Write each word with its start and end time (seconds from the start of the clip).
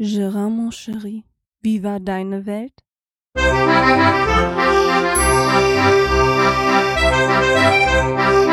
Gérard, 0.00 0.48
mon 0.48 0.70
chéri, 0.70 1.24
wie 1.60 1.82
war 1.82 1.98
deine 1.98 2.46
Welt? 2.46 2.84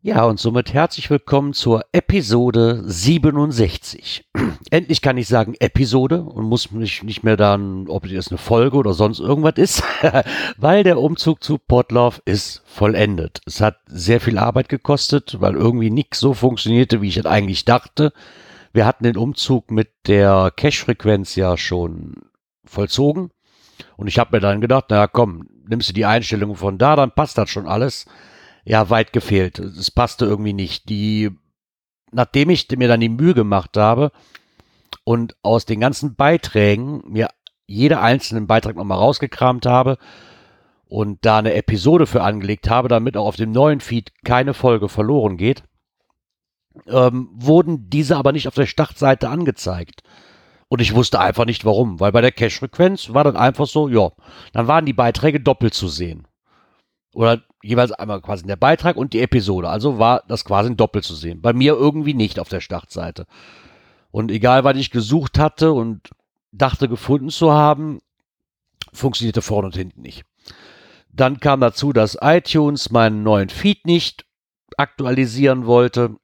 Ja, 0.00 0.26
und 0.26 0.38
somit 0.38 0.72
herzlich 0.74 1.10
willkommen 1.10 1.54
zur 1.54 1.84
Episode 1.90 2.84
67. 2.86 4.28
Endlich 4.70 5.02
kann 5.02 5.16
ich 5.16 5.26
sagen 5.26 5.56
Episode 5.58 6.22
und 6.22 6.44
muss 6.44 6.70
mich 6.70 7.02
nicht 7.02 7.24
mehr 7.24 7.36
dann, 7.36 7.88
ob 7.88 8.04
es 8.06 8.28
eine 8.28 8.38
Folge 8.38 8.76
oder 8.76 8.94
sonst 8.94 9.18
irgendwas 9.18 9.54
ist, 9.56 9.82
weil 10.56 10.84
der 10.84 11.00
Umzug 11.00 11.42
zu 11.42 11.58
Potlauf 11.58 12.22
ist 12.24 12.62
vollendet. 12.64 13.40
Es 13.44 13.60
hat 13.60 13.80
sehr 13.88 14.20
viel 14.20 14.38
Arbeit 14.38 14.68
gekostet, 14.68 15.38
weil 15.40 15.54
irgendwie 15.54 15.90
nichts 15.90 16.20
so 16.20 16.32
funktionierte, 16.32 17.02
wie 17.02 17.08
ich 17.08 17.16
es 17.16 17.26
eigentlich 17.26 17.64
dachte. 17.64 18.12
Wir 18.72 18.86
hatten 18.86 19.02
den 19.02 19.16
Umzug 19.16 19.72
mit 19.72 19.90
der 20.06 20.52
Cache-Frequenz 20.54 21.34
ja 21.34 21.56
schon 21.56 22.14
vollzogen. 22.64 23.30
Und 23.96 24.06
ich 24.06 24.20
habe 24.20 24.36
mir 24.36 24.40
dann 24.40 24.60
gedacht, 24.60 24.90
naja, 24.90 25.08
komm, 25.08 25.48
nimmst 25.68 25.88
du 25.88 25.92
die 25.92 26.06
Einstellungen 26.06 26.54
von 26.54 26.78
da, 26.78 26.94
dann 26.94 27.10
passt 27.10 27.36
das 27.36 27.50
schon 27.50 27.66
alles 27.66 28.06
ja 28.68 28.90
weit 28.90 29.12
gefehlt. 29.12 29.58
Es 29.58 29.90
passte 29.90 30.26
irgendwie 30.26 30.52
nicht. 30.52 30.88
Die, 30.90 31.30
nachdem 32.12 32.50
ich 32.50 32.68
mir 32.76 32.86
dann 32.86 33.00
die 33.00 33.08
Mühe 33.08 33.32
gemacht 33.32 33.76
habe 33.78 34.12
und 35.04 35.36
aus 35.42 35.64
den 35.64 35.80
ganzen 35.80 36.16
Beiträgen 36.16 37.02
mir 37.06 37.30
jede 37.66 38.00
einzelnen 38.00 38.46
Beitrag 38.46 38.76
nochmal 38.76 38.98
rausgekramt 38.98 39.64
habe 39.64 39.96
und 40.86 41.24
da 41.24 41.38
eine 41.38 41.54
Episode 41.54 42.06
für 42.06 42.22
angelegt 42.22 42.68
habe, 42.68 42.88
damit 42.88 43.16
auch 43.16 43.26
auf 43.26 43.36
dem 43.36 43.52
neuen 43.52 43.80
Feed 43.80 44.12
keine 44.22 44.52
Folge 44.52 44.90
verloren 44.90 45.38
geht, 45.38 45.62
ähm, 46.86 47.30
wurden 47.32 47.88
diese 47.88 48.18
aber 48.18 48.32
nicht 48.32 48.48
auf 48.48 48.54
der 48.54 48.66
Startseite 48.66 49.30
angezeigt. 49.30 50.02
Und 50.68 50.82
ich 50.82 50.94
wusste 50.94 51.20
einfach 51.20 51.46
nicht 51.46 51.64
warum, 51.64 52.00
weil 52.00 52.12
bei 52.12 52.20
der 52.20 52.32
Cache-Frequenz 52.32 53.14
war 53.14 53.24
dann 53.24 53.36
einfach 53.38 53.66
so, 53.66 53.88
ja, 53.88 54.10
dann 54.52 54.66
waren 54.66 54.84
die 54.84 54.92
Beiträge 54.92 55.40
doppelt 55.40 55.72
zu 55.72 55.88
sehen. 55.88 56.26
Oder 57.14 57.42
jeweils 57.62 57.92
einmal 57.92 58.20
quasi 58.20 58.46
der 58.46 58.56
Beitrag 58.56 58.96
und 58.96 59.12
die 59.12 59.20
Episode. 59.20 59.68
Also 59.68 59.98
war 59.98 60.22
das 60.28 60.44
quasi 60.44 60.74
doppelt 60.74 61.04
zu 61.04 61.14
sehen. 61.14 61.40
Bei 61.40 61.52
mir 61.52 61.74
irgendwie 61.74 62.14
nicht 62.14 62.38
auf 62.38 62.48
der 62.48 62.60
Startseite. 62.60 63.26
Und 64.10 64.30
egal, 64.30 64.64
was 64.64 64.76
ich 64.76 64.90
gesucht 64.90 65.38
hatte 65.38 65.72
und 65.72 66.10
dachte 66.52 66.88
gefunden 66.88 67.30
zu 67.30 67.52
haben, 67.52 68.00
funktionierte 68.92 69.42
vorne 69.42 69.66
und 69.66 69.76
hinten 69.76 70.02
nicht. 70.02 70.24
Dann 71.12 71.40
kam 71.40 71.60
dazu, 71.60 71.92
dass 71.92 72.18
iTunes 72.20 72.90
meinen 72.90 73.22
neuen 73.22 73.48
Feed 73.48 73.86
nicht 73.86 74.24
aktualisieren 74.76 75.66
wollte. 75.66 76.16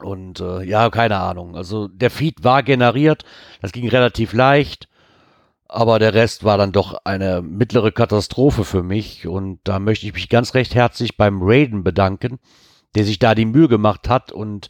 Und 0.00 0.40
äh, 0.40 0.62
ja, 0.62 0.88
keine 0.90 1.18
Ahnung. 1.18 1.56
Also 1.56 1.88
der 1.88 2.10
Feed 2.10 2.42
war 2.44 2.62
generiert, 2.62 3.24
das 3.60 3.72
ging 3.72 3.88
relativ 3.88 4.32
leicht 4.32 4.89
aber 5.72 5.98
der 5.98 6.14
Rest 6.14 6.44
war 6.44 6.56
dann 6.58 6.72
doch 6.72 6.94
eine 7.04 7.40
mittlere 7.42 7.92
Katastrophe 7.92 8.64
für 8.64 8.82
mich 8.82 9.26
und 9.26 9.60
da 9.64 9.78
möchte 9.78 10.06
ich 10.06 10.14
mich 10.14 10.28
ganz 10.28 10.54
recht 10.54 10.74
herzlich 10.74 11.16
beim 11.16 11.40
Raiden 11.42 11.82
bedanken, 11.84 12.40
der 12.94 13.04
sich 13.04 13.20
da 13.20 13.34
die 13.34 13.46
Mühe 13.46 13.68
gemacht 13.68 14.08
hat 14.08 14.32
und 14.32 14.68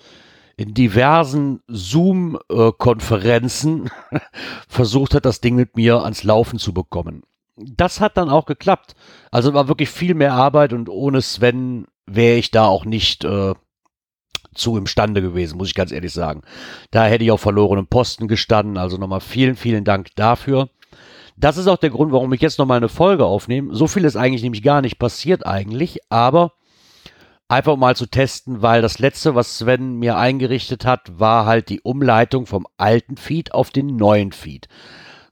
in 0.57 0.75
diversen 0.75 1.63
Zoom-Konferenzen 1.69 3.89
versucht 4.69 5.15
hat, 5.15 5.25
das 5.25 5.41
Ding 5.41 5.55
mit 5.55 5.75
mir 5.75 6.03
ans 6.03 6.23
Laufen 6.23 6.59
zu 6.59 6.75
bekommen. 6.75 7.23
Das 7.57 8.01
hat 8.01 8.19
dann 8.19 8.29
auch 8.29 8.45
geklappt. 8.45 8.95
Also 9.31 9.55
war 9.55 9.69
wirklich 9.69 9.89
viel 9.89 10.13
mehr 10.15 10.35
Arbeit 10.35 10.75
und 10.75 10.91
ohne 10.91 11.23
Sven 11.23 11.87
wäre 12.05 12.37
ich 12.37 12.51
da 12.51 12.67
auch 12.67 12.85
nicht 12.85 13.25
äh, 13.25 13.55
zu 14.55 14.77
imstande 14.77 15.23
gewesen, 15.23 15.57
muss 15.57 15.69
ich 15.69 15.75
ganz 15.75 15.93
ehrlich 15.93 16.13
sagen. 16.13 16.43
Da 16.91 17.07
hätte 17.07 17.25
ich 17.25 17.31
auf 17.31 17.41
verlorenen 17.41 17.87
Posten 17.87 18.29
gestanden. 18.29 18.77
Also 18.77 18.99
nochmal 18.99 19.21
vielen, 19.21 19.57
vielen 19.57 19.85
Dank 19.85 20.15
dafür. 20.17 20.69
Das 21.41 21.57
ist 21.57 21.69
auch 21.69 21.79
der 21.79 21.89
Grund, 21.89 22.13
warum 22.13 22.33
ich 22.35 22.43
jetzt 22.43 22.59
nochmal 22.59 22.77
eine 22.77 22.91
Folge 22.91 23.25
aufnehme. 23.25 23.75
So 23.75 23.87
viel 23.87 24.05
ist 24.05 24.17
eigentlich 24.17 24.43
nämlich 24.43 24.63
gar 24.63 24.83
nicht 24.83 24.99
passiert 24.99 25.47
eigentlich, 25.47 26.01
aber 26.11 26.53
einfach 27.49 27.77
mal 27.77 27.97
zu 27.97 28.07
testen, 28.07 28.61
weil 28.61 28.83
das 28.83 28.99
letzte, 28.99 29.35
was 29.35 29.57
Sven 29.57 29.95
mir 29.95 30.19
eingerichtet 30.19 30.85
hat, 30.85 31.19
war 31.19 31.47
halt 31.47 31.71
die 31.71 31.81
Umleitung 31.81 32.45
vom 32.45 32.67
alten 32.77 33.17
Feed 33.17 33.55
auf 33.55 33.71
den 33.71 33.97
neuen 33.97 34.33
Feed. 34.33 34.69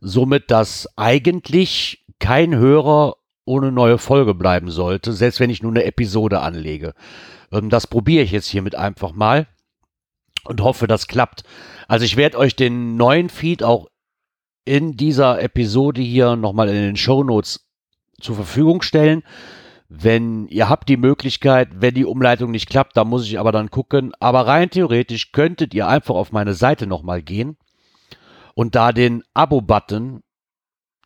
Somit, 0.00 0.50
dass 0.50 0.88
eigentlich 0.96 2.06
kein 2.18 2.54
Hörer 2.54 3.16
ohne 3.44 3.70
neue 3.70 3.98
Folge 3.98 4.34
bleiben 4.34 4.70
sollte, 4.70 5.12
selbst 5.12 5.40
wenn 5.40 5.50
ich 5.50 5.62
nur 5.62 5.72
eine 5.72 5.84
Episode 5.84 6.40
anlege. 6.40 6.94
Ähm, 7.52 7.68
das 7.68 7.86
probiere 7.86 8.24
ich 8.24 8.32
jetzt 8.32 8.48
hiermit 8.48 8.74
einfach 8.74 9.12
mal 9.12 9.46
und 10.44 10.62
hoffe, 10.62 10.86
das 10.86 11.06
klappt. 11.06 11.44
Also 11.86 12.06
ich 12.06 12.16
werde 12.16 12.38
euch 12.38 12.56
den 12.56 12.96
neuen 12.96 13.28
Feed 13.28 13.62
auch 13.62 13.88
in 14.68 14.98
dieser 14.98 15.42
Episode 15.42 16.02
hier 16.02 16.36
nochmal 16.36 16.68
in 16.68 16.74
den 16.74 16.96
Show 16.96 17.24
Notes 17.24 17.66
zur 18.20 18.36
Verfügung 18.36 18.82
stellen. 18.82 19.22
Wenn 19.88 20.46
ihr 20.48 20.68
habt 20.68 20.90
die 20.90 20.98
Möglichkeit, 20.98 21.68
wenn 21.80 21.94
die 21.94 22.04
Umleitung 22.04 22.50
nicht 22.50 22.68
klappt, 22.68 22.94
da 22.94 23.04
muss 23.04 23.24
ich 23.24 23.38
aber 23.38 23.50
dann 23.50 23.70
gucken. 23.70 24.12
Aber 24.20 24.46
rein 24.46 24.68
theoretisch 24.68 25.32
könntet 25.32 25.72
ihr 25.72 25.88
einfach 25.88 26.14
auf 26.14 26.32
meine 26.32 26.52
Seite 26.52 26.86
nochmal 26.86 27.22
gehen 27.22 27.56
und 28.54 28.74
da 28.74 28.92
den 28.92 29.22
Abo-Button, 29.32 30.20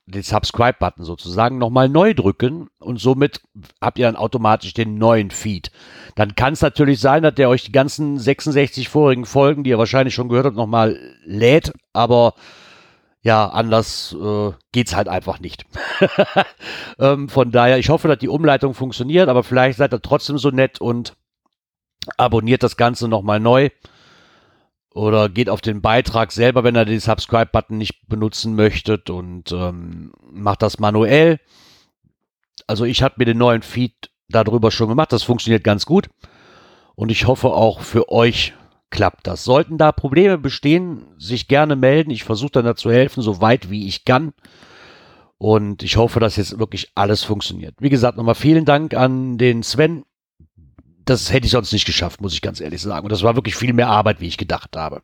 den 0.06 0.22
Subscribe-Button 0.22 1.04
sozusagen, 1.04 1.58
nochmal 1.58 1.88
neu 1.88 2.14
drücken 2.14 2.66
und 2.80 2.98
somit 2.98 3.42
habt 3.80 4.00
ihr 4.00 4.06
dann 4.06 4.16
automatisch 4.16 4.74
den 4.74 4.98
neuen 4.98 5.30
Feed. 5.30 5.70
Dann 6.16 6.34
kann 6.34 6.54
es 6.54 6.62
natürlich 6.62 6.98
sein, 6.98 7.22
dass 7.22 7.36
der 7.36 7.48
euch 7.48 7.62
die 7.62 7.70
ganzen 7.70 8.18
66 8.18 8.88
vorigen 8.88 9.24
Folgen, 9.24 9.62
die 9.62 9.70
ihr 9.70 9.78
wahrscheinlich 9.78 10.14
schon 10.14 10.28
gehört 10.28 10.46
habt, 10.46 10.56
nochmal 10.56 10.98
lädt, 11.24 11.72
aber 11.92 12.34
ja, 13.22 13.48
anders 13.48 14.16
äh, 14.20 14.50
geht's 14.72 14.96
halt 14.96 15.08
einfach 15.08 15.38
nicht. 15.38 15.64
ähm, 16.98 17.28
von 17.28 17.52
daher, 17.52 17.78
ich 17.78 17.88
hoffe, 17.88 18.08
dass 18.08 18.18
die 18.18 18.28
Umleitung 18.28 18.74
funktioniert, 18.74 19.28
aber 19.28 19.44
vielleicht 19.44 19.78
seid 19.78 19.94
ihr 19.94 20.02
trotzdem 20.02 20.38
so 20.38 20.50
nett 20.50 20.80
und 20.80 21.14
abonniert 22.16 22.64
das 22.64 22.76
Ganze 22.76 23.06
nochmal 23.06 23.38
neu. 23.38 23.70
Oder 24.92 25.28
geht 25.28 25.48
auf 25.48 25.60
den 25.60 25.80
Beitrag 25.80 26.32
selber, 26.32 26.64
wenn 26.64 26.76
ihr 26.76 26.84
den 26.84 27.00
Subscribe-Button 27.00 27.78
nicht 27.78 28.08
benutzen 28.08 28.54
möchtet 28.54 29.08
und 29.08 29.52
ähm, 29.52 30.12
macht 30.30 30.60
das 30.60 30.80
manuell. 30.80 31.38
Also 32.66 32.84
ich 32.84 33.02
habe 33.02 33.14
mir 33.18 33.24
den 33.24 33.38
neuen 33.38 33.62
Feed 33.62 34.10
darüber 34.28 34.70
schon 34.70 34.88
gemacht. 34.88 35.12
Das 35.12 35.22
funktioniert 35.22 35.64
ganz 35.64 35.86
gut. 35.86 36.10
Und 36.94 37.10
ich 37.10 37.26
hoffe 37.26 37.48
auch 37.48 37.80
für 37.80 38.10
euch 38.10 38.52
klappt 38.92 39.26
das. 39.26 39.42
Sollten 39.42 39.78
da 39.78 39.90
Probleme 39.90 40.38
bestehen, 40.38 41.06
sich 41.18 41.48
gerne 41.48 41.74
melden. 41.74 42.10
Ich 42.10 42.22
versuche 42.22 42.52
dann 42.52 42.64
dazu 42.64 42.92
helfen, 42.92 43.22
so 43.22 43.40
weit 43.40 43.70
wie 43.70 43.88
ich 43.88 44.04
kann. 44.04 44.32
Und 45.38 45.82
ich 45.82 45.96
hoffe, 45.96 46.20
dass 46.20 46.36
jetzt 46.36 46.60
wirklich 46.60 46.92
alles 46.94 47.24
funktioniert. 47.24 47.74
Wie 47.80 47.88
gesagt, 47.88 48.16
nochmal 48.16 48.36
vielen 48.36 48.64
Dank 48.64 48.94
an 48.94 49.38
den 49.38 49.64
Sven. 49.64 50.04
Das 51.04 51.32
hätte 51.32 51.46
ich 51.46 51.50
sonst 51.50 51.72
nicht 51.72 51.86
geschafft, 51.86 52.20
muss 52.20 52.34
ich 52.34 52.42
ganz 52.42 52.60
ehrlich 52.60 52.80
sagen. 52.80 53.04
Und 53.04 53.10
das 53.10 53.24
war 53.24 53.34
wirklich 53.34 53.56
viel 53.56 53.72
mehr 53.72 53.88
Arbeit, 53.88 54.20
wie 54.20 54.28
ich 54.28 54.38
gedacht 54.38 54.76
habe. 54.76 55.02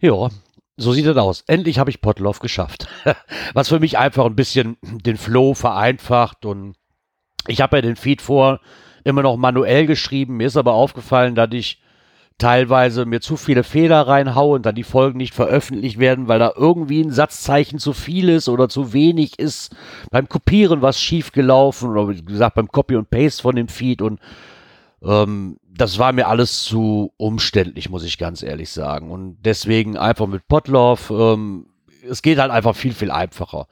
Ja, 0.00 0.28
so 0.76 0.92
sieht 0.92 1.06
das 1.06 1.16
aus. 1.16 1.44
Endlich 1.46 1.78
habe 1.78 1.90
ich 1.90 2.00
Potloff 2.00 2.40
geschafft. 2.40 2.88
Was 3.54 3.68
für 3.68 3.78
mich 3.78 3.96
einfach 3.96 4.26
ein 4.26 4.34
bisschen 4.34 4.76
den 4.82 5.16
Flow 5.16 5.54
vereinfacht. 5.54 6.44
Und 6.44 6.74
ich 7.46 7.60
habe 7.60 7.76
ja 7.76 7.82
den 7.82 7.96
Feed 7.96 8.22
vor 8.22 8.60
immer 9.04 9.22
noch 9.22 9.36
manuell 9.36 9.86
geschrieben. 9.86 10.38
Mir 10.38 10.48
ist 10.48 10.56
aber 10.56 10.72
aufgefallen, 10.72 11.36
dass 11.36 11.50
ich 11.52 11.80
teilweise 12.38 13.04
mir 13.04 13.20
zu 13.20 13.36
viele 13.36 13.64
Fehler 13.64 14.06
reinhaue 14.06 14.56
und 14.56 14.66
dann 14.66 14.74
die 14.74 14.84
Folgen 14.84 15.18
nicht 15.18 15.34
veröffentlicht 15.34 15.98
werden, 15.98 16.28
weil 16.28 16.38
da 16.38 16.52
irgendwie 16.56 17.02
ein 17.02 17.10
Satzzeichen 17.10 17.78
zu 17.78 17.92
viel 17.92 18.28
ist 18.28 18.48
oder 18.48 18.68
zu 18.68 18.92
wenig 18.92 19.38
ist. 19.38 19.74
Beim 20.10 20.28
Kopieren 20.28 20.80
was 20.80 21.00
schief 21.00 21.32
gelaufen 21.32 21.90
oder 21.90 22.08
wie 22.08 22.22
gesagt 22.22 22.54
beim 22.54 22.68
Copy 22.68 22.96
und 22.96 23.10
Paste 23.10 23.42
von 23.42 23.56
dem 23.56 23.68
Feed 23.68 24.02
und 24.02 24.20
ähm, 25.02 25.58
das 25.68 25.98
war 25.98 26.12
mir 26.12 26.28
alles 26.28 26.64
zu 26.64 27.12
umständlich, 27.16 27.88
muss 27.88 28.04
ich 28.04 28.18
ganz 28.18 28.42
ehrlich 28.42 28.70
sagen. 28.70 29.10
Und 29.10 29.38
deswegen 29.44 29.96
einfach 29.96 30.26
mit 30.26 30.48
Potlauf, 30.48 31.10
ähm, 31.10 31.66
es 32.08 32.22
geht 32.22 32.38
halt 32.38 32.50
einfach 32.50 32.74
viel, 32.74 32.92
viel 32.92 33.10
einfacher. 33.10 33.66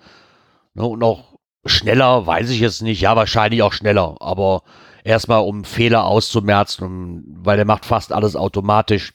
Ne, 0.75 0.85
und 0.85 1.02
auch 1.02 1.38
schneller, 1.64 2.26
weiß 2.26 2.50
ich 2.50 2.61
jetzt 2.61 2.82
nicht, 2.82 3.00
ja, 3.00 3.17
wahrscheinlich 3.17 3.62
auch 3.62 3.73
schneller, 3.73 4.17
aber 4.20 4.62
erstmal 5.06 5.41
um 5.41 5.64
Fehler 5.64 6.05
auszumerzen, 6.05 7.25
weil 7.38 7.58
er 7.58 7.64
macht 7.64 7.87
fast 7.87 8.12
alles 8.12 8.37
automatisch. 8.37 9.14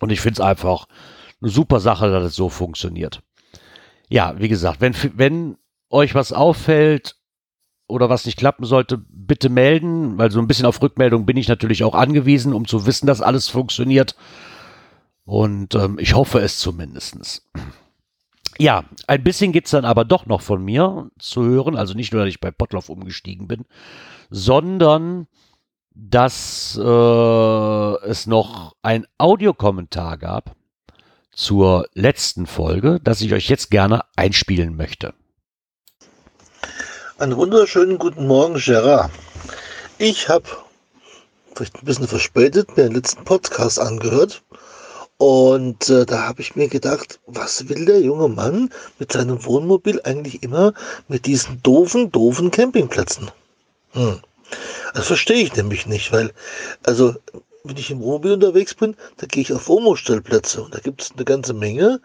Und 0.00 0.12
ich 0.12 0.20
finde 0.20 0.34
es 0.34 0.46
einfach 0.46 0.86
eine 1.40 1.50
super 1.50 1.80
Sache, 1.80 2.10
dass 2.10 2.24
es 2.24 2.36
so 2.36 2.48
funktioniert. 2.48 3.22
Ja, 4.08 4.34
wie 4.38 4.48
gesagt, 4.48 4.80
wenn, 4.80 4.94
wenn 5.14 5.56
euch 5.88 6.14
was 6.14 6.32
auffällt 6.32 7.16
oder 7.88 8.10
was 8.10 8.26
nicht 8.26 8.38
klappen 8.38 8.64
sollte, 8.64 8.98
bitte 9.08 9.48
melden, 9.48 10.18
weil 10.18 10.30
so 10.30 10.40
ein 10.40 10.46
bisschen 10.46 10.66
auf 10.66 10.82
Rückmeldung 10.82 11.24
bin 11.24 11.36
ich 11.36 11.48
natürlich 11.48 11.84
auch 11.84 11.94
angewiesen, 11.94 12.52
um 12.52 12.66
zu 12.66 12.86
wissen, 12.86 13.06
dass 13.06 13.22
alles 13.22 13.48
funktioniert. 13.48 14.14
Und 15.24 15.74
ähm, 15.74 15.98
ich 15.98 16.14
hoffe 16.14 16.40
es 16.40 16.58
zumindestens. 16.58 17.48
Ja, 18.58 18.84
ein 19.06 19.24
bisschen 19.24 19.52
gibt 19.52 19.66
es 19.66 19.72
dann 19.72 19.84
aber 19.84 20.04
doch 20.04 20.26
noch 20.26 20.42
von 20.42 20.62
mir 20.62 21.10
zu 21.18 21.42
hören. 21.44 21.76
Also 21.76 21.94
nicht 21.94 22.12
nur, 22.12 22.22
dass 22.22 22.30
ich 22.30 22.40
bei 22.40 22.50
Potloff 22.50 22.88
umgestiegen 22.88 23.48
bin, 23.48 23.64
sondern 24.30 25.26
dass 25.94 26.78
äh, 26.82 28.06
es 28.06 28.26
noch 28.26 28.74
ein 28.82 29.06
Audiokommentar 29.18 30.18
gab 30.18 30.54
zur 31.30 31.86
letzten 31.94 32.46
Folge, 32.46 33.00
das 33.02 33.20
ich 33.20 33.32
euch 33.32 33.48
jetzt 33.48 33.70
gerne 33.70 34.02
einspielen 34.16 34.76
möchte. 34.76 35.14
Einen 37.18 37.36
wunderschönen 37.36 37.98
guten 37.98 38.26
Morgen, 38.26 38.54
Gerard. 38.54 39.10
Ich 39.98 40.28
habe 40.28 40.44
vielleicht 41.54 41.76
ein 41.76 41.84
bisschen 41.84 42.08
verspätet 42.08 42.76
mir 42.76 42.84
den 42.84 42.94
letzten 42.94 43.24
Podcast 43.24 43.78
angehört 43.78 44.42
und 45.22 45.88
äh, 45.88 46.04
da 46.04 46.26
habe 46.26 46.40
ich 46.40 46.56
mir 46.56 46.66
gedacht, 46.66 47.20
was 47.28 47.68
will 47.68 47.84
der 47.84 48.00
junge 48.00 48.26
Mann 48.26 48.70
mit 48.98 49.12
seinem 49.12 49.44
Wohnmobil 49.44 50.00
eigentlich 50.02 50.42
immer 50.42 50.74
mit 51.06 51.26
diesen 51.26 51.62
doofen, 51.62 52.10
doofen 52.10 52.50
Campingplätzen? 52.50 53.30
Hm. 53.92 54.18
Das 54.94 55.06
verstehe 55.06 55.44
ich 55.44 55.54
nämlich 55.54 55.86
nicht, 55.86 56.10
weil, 56.10 56.32
also 56.82 57.14
wenn 57.64 57.76
ich 57.76 57.90
im 57.90 58.00
Wohnmobil 58.00 58.32
unterwegs 58.32 58.74
bin, 58.74 58.96
da 59.18 59.26
gehe 59.26 59.42
ich 59.42 59.52
auf 59.52 59.68
Omo-Stellplätze 59.68 60.62
und 60.62 60.74
da 60.74 60.78
gibt 60.78 61.02
es 61.02 61.12
eine 61.12 61.24
ganze 61.24 61.54
Menge. 61.54 62.00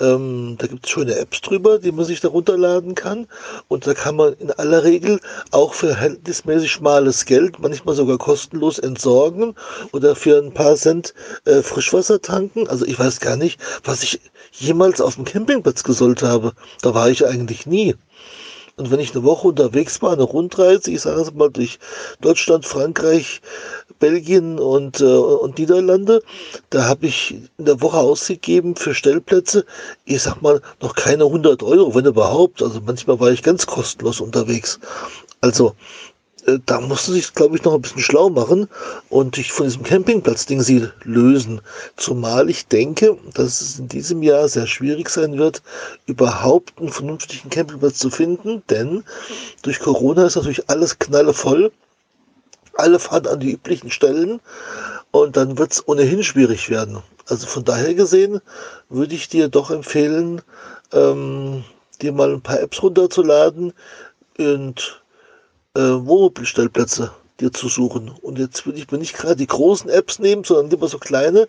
Ähm, 0.00 0.56
da 0.58 0.66
gibt 0.66 0.86
es 0.86 0.92
schöne 0.92 1.16
Apps 1.16 1.40
drüber, 1.40 1.78
die 1.78 1.92
man 1.92 2.04
sich 2.04 2.20
da 2.20 2.28
runterladen 2.28 2.94
kann. 2.94 3.26
Und 3.68 3.86
da 3.86 3.94
kann 3.94 4.16
man 4.16 4.34
in 4.34 4.50
aller 4.50 4.84
Regel 4.84 5.20
auch 5.50 5.74
für 5.74 5.88
verhältnismäßig 5.88 6.72
schmales 6.72 7.26
Geld, 7.26 7.58
manchmal 7.58 7.94
sogar 7.94 8.18
kostenlos 8.18 8.78
entsorgen 8.78 9.54
oder 9.92 10.16
für 10.16 10.38
ein 10.38 10.52
paar 10.52 10.76
Cent 10.76 11.14
äh, 11.44 11.62
Frischwasser 11.62 12.20
tanken. 12.20 12.66
Also 12.68 12.84
ich 12.86 12.98
weiß 12.98 13.20
gar 13.20 13.36
nicht, 13.36 13.60
was 13.84 14.02
ich 14.02 14.20
jemals 14.52 15.00
auf 15.00 15.16
dem 15.16 15.24
Campingplatz 15.24 15.84
gesollt 15.84 16.22
habe. 16.22 16.52
Da 16.82 16.94
war 16.94 17.10
ich 17.10 17.26
eigentlich 17.26 17.66
nie. 17.66 17.94
Und 18.76 18.90
wenn 18.90 18.98
ich 18.98 19.14
eine 19.14 19.22
Woche 19.22 19.48
unterwegs 19.48 20.02
war, 20.02 20.12
eine 20.12 20.24
Rundreise, 20.24 20.90
ich 20.90 21.02
sage 21.02 21.20
es 21.20 21.32
mal 21.32 21.48
durch 21.50 21.78
Deutschland, 22.20 22.66
Frankreich, 22.66 23.40
Belgien 23.98 24.58
und, 24.58 25.00
äh, 25.00 25.04
und 25.04 25.58
Niederlande, 25.58 26.22
da 26.70 26.84
habe 26.84 27.06
ich 27.06 27.36
in 27.58 27.64
der 27.64 27.80
Woche 27.80 27.98
ausgegeben 27.98 28.76
für 28.76 28.94
Stellplätze, 28.94 29.64
ich 30.04 30.22
sag 30.22 30.42
mal, 30.42 30.60
noch 30.80 30.94
keine 30.94 31.24
100 31.24 31.62
Euro, 31.62 31.94
wenn 31.94 32.06
überhaupt. 32.06 32.62
Also 32.62 32.80
manchmal 32.84 33.20
war 33.20 33.30
ich 33.30 33.42
ganz 33.42 33.66
kostenlos 33.66 34.20
unterwegs. 34.20 34.78
Also 35.40 35.74
äh, 36.46 36.58
da 36.66 36.80
musste 36.80 37.12
sich, 37.12 37.32
glaube 37.34 37.56
ich, 37.56 37.64
noch 37.64 37.74
ein 37.74 37.82
bisschen 37.82 38.02
schlau 38.02 38.28
machen 38.30 38.68
und 39.08 39.36
sich 39.36 39.52
von 39.52 39.66
diesem 39.66 39.82
Campingplatz-Ding 39.82 40.60
sie 40.62 40.88
lösen. 41.02 41.60
Zumal 41.96 42.50
ich 42.50 42.66
denke, 42.66 43.16
dass 43.34 43.60
es 43.60 43.78
in 43.78 43.88
diesem 43.88 44.22
Jahr 44.22 44.48
sehr 44.48 44.66
schwierig 44.66 45.08
sein 45.08 45.38
wird, 45.38 45.62
überhaupt 46.06 46.78
einen 46.78 46.90
vernünftigen 46.90 47.50
Campingplatz 47.50 47.98
zu 47.98 48.10
finden, 48.10 48.62
denn 48.70 49.04
durch 49.62 49.80
Corona 49.80 50.26
ist 50.26 50.36
natürlich 50.36 50.68
alles 50.68 50.98
knallevoll. 50.98 51.72
Alle 52.76 52.98
fahren 52.98 53.26
an 53.26 53.40
die 53.40 53.52
üblichen 53.52 53.90
Stellen 53.90 54.40
und 55.10 55.36
dann 55.36 55.58
wird 55.58 55.72
es 55.72 55.88
ohnehin 55.88 56.22
schwierig 56.22 56.70
werden. 56.70 57.02
Also 57.28 57.46
von 57.46 57.64
daher 57.64 57.94
gesehen 57.94 58.40
würde 58.88 59.14
ich 59.14 59.28
dir 59.28 59.48
doch 59.48 59.70
empfehlen, 59.70 60.42
ähm, 60.92 61.64
dir 62.02 62.12
mal 62.12 62.32
ein 62.32 62.42
paar 62.42 62.60
Apps 62.60 62.82
runterzuladen 62.82 63.72
und 64.38 65.02
äh, 65.74 65.80
Wohnmobilstellplätze 65.80 67.12
dir 67.40 67.52
zu 67.52 67.68
suchen. 67.68 68.10
Und 68.22 68.38
jetzt 68.38 68.64
würde 68.66 68.78
ich 68.78 68.90
mir 68.90 68.98
nicht 68.98 69.14
gerade 69.14 69.36
die 69.36 69.46
großen 69.46 69.90
Apps 69.90 70.18
nehmen, 70.18 70.44
sondern 70.44 70.70
lieber 70.70 70.88
so 70.88 70.98
kleine, 70.98 71.48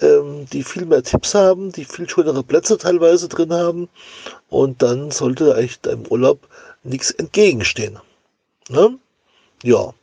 ähm, 0.00 0.46
die 0.52 0.64
viel 0.64 0.86
mehr 0.86 1.02
Tipps 1.02 1.34
haben, 1.34 1.70
die 1.72 1.84
viel 1.84 2.08
schönere 2.08 2.42
Plätze 2.42 2.78
teilweise 2.78 3.28
drin 3.28 3.52
haben. 3.52 3.88
Und 4.48 4.82
dann 4.82 5.10
sollte 5.10 5.54
eigentlich 5.54 5.80
deinem 5.80 6.06
Urlaub 6.06 6.48
nichts 6.82 7.10
entgegenstehen. 7.10 7.98
Ne? 8.68 8.98
Ja. 9.62 9.94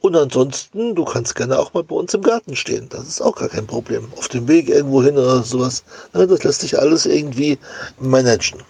Und 0.00 0.14
ansonsten, 0.14 0.94
du 0.94 1.04
kannst 1.04 1.34
gerne 1.34 1.58
auch 1.58 1.74
mal 1.74 1.82
bei 1.82 1.96
uns 1.96 2.14
im 2.14 2.22
Garten 2.22 2.54
stehen. 2.54 2.88
Das 2.88 3.06
ist 3.06 3.20
auch 3.20 3.34
gar 3.34 3.48
kein 3.48 3.66
Problem. 3.66 4.08
Auf 4.16 4.28
dem 4.28 4.46
Weg 4.46 4.68
irgendwo 4.68 5.02
hin 5.02 5.18
oder 5.18 5.42
sowas. 5.42 5.82
Ne, 6.14 6.26
das 6.26 6.44
lässt 6.44 6.60
sich 6.60 6.78
alles 6.78 7.04
irgendwie 7.04 7.58
managen. 7.98 8.62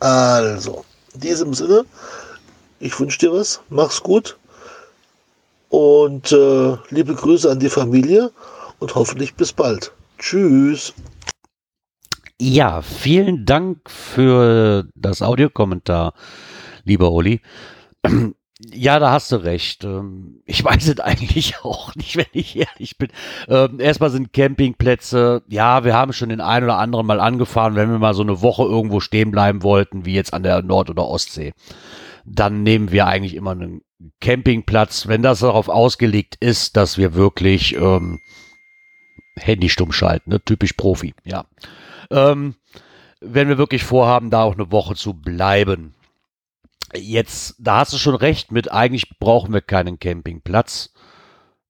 Also, 0.00 0.84
in 1.14 1.20
diesem 1.20 1.54
Sinne, 1.54 1.84
ich 2.80 2.98
wünsche 2.98 3.18
dir 3.18 3.32
was, 3.32 3.60
mach's 3.68 4.02
gut 4.02 4.36
und 5.68 6.32
äh, 6.32 6.76
liebe 6.90 7.14
Grüße 7.14 7.50
an 7.50 7.60
die 7.60 7.68
Familie 7.68 8.30
und 8.78 8.94
hoffentlich 8.94 9.34
bis 9.34 9.52
bald. 9.52 9.92
Tschüss. 10.18 10.92
Ja, 12.40 12.82
vielen 12.82 13.46
Dank 13.46 13.90
für 13.90 14.86
das 14.94 15.22
Audiokommentar, 15.22 16.12
lieber 16.84 17.10
Uli. 17.12 17.40
Ja, 18.58 18.98
da 18.98 19.10
hast 19.10 19.32
du 19.32 19.36
recht. 19.36 19.84
Ähm, 19.84 20.40
ich 20.46 20.64
weiß 20.64 20.88
es 20.88 21.00
eigentlich 21.00 21.58
auch 21.62 21.94
nicht, 21.94 22.16
wenn 22.16 22.26
ich 22.32 22.56
ehrlich 22.56 22.96
bin. 22.96 23.08
Ähm, 23.48 23.80
erstmal 23.80 24.10
sind 24.10 24.32
Campingplätze, 24.32 25.42
ja, 25.48 25.84
wir 25.84 25.94
haben 25.94 26.12
schon 26.12 26.30
den 26.30 26.40
einen 26.40 26.64
oder 26.64 26.78
anderen 26.78 27.06
mal 27.06 27.20
angefahren, 27.20 27.74
wenn 27.74 27.90
wir 27.90 27.98
mal 27.98 28.14
so 28.14 28.22
eine 28.22 28.40
Woche 28.40 28.62
irgendwo 28.62 29.00
stehen 29.00 29.30
bleiben 29.30 29.62
wollten, 29.62 30.06
wie 30.06 30.14
jetzt 30.14 30.32
an 30.32 30.42
der 30.42 30.62
Nord- 30.62 30.90
oder 30.90 31.06
Ostsee 31.06 31.52
dann 32.26 32.62
nehmen 32.62 32.90
wir 32.90 33.06
eigentlich 33.06 33.34
immer 33.34 33.52
einen 33.52 33.82
Campingplatz, 34.20 35.06
wenn 35.06 35.22
das 35.22 35.40
darauf 35.40 35.68
ausgelegt 35.68 36.36
ist, 36.40 36.76
dass 36.76 36.98
wir 36.98 37.14
wirklich 37.14 37.76
ähm, 37.76 38.20
Handy 39.38 39.68
stumm 39.68 39.92
schalten, 39.92 40.30
ne? 40.30 40.44
typisch 40.44 40.72
Profi, 40.72 41.14
ja. 41.24 41.46
Ähm, 42.10 42.56
wenn 43.20 43.48
wir 43.48 43.58
wirklich 43.58 43.84
vorhaben, 43.84 44.30
da 44.30 44.42
auch 44.42 44.54
eine 44.54 44.70
Woche 44.70 44.94
zu 44.94 45.14
bleiben. 45.14 45.94
Jetzt, 46.98 47.56
da 47.58 47.78
hast 47.78 47.92
du 47.92 47.98
schon 47.98 48.14
recht 48.14 48.52
mit, 48.52 48.70
eigentlich 48.72 49.18
brauchen 49.18 49.52
wir 49.52 49.60
keinen 49.60 49.98
Campingplatz. 49.98 50.92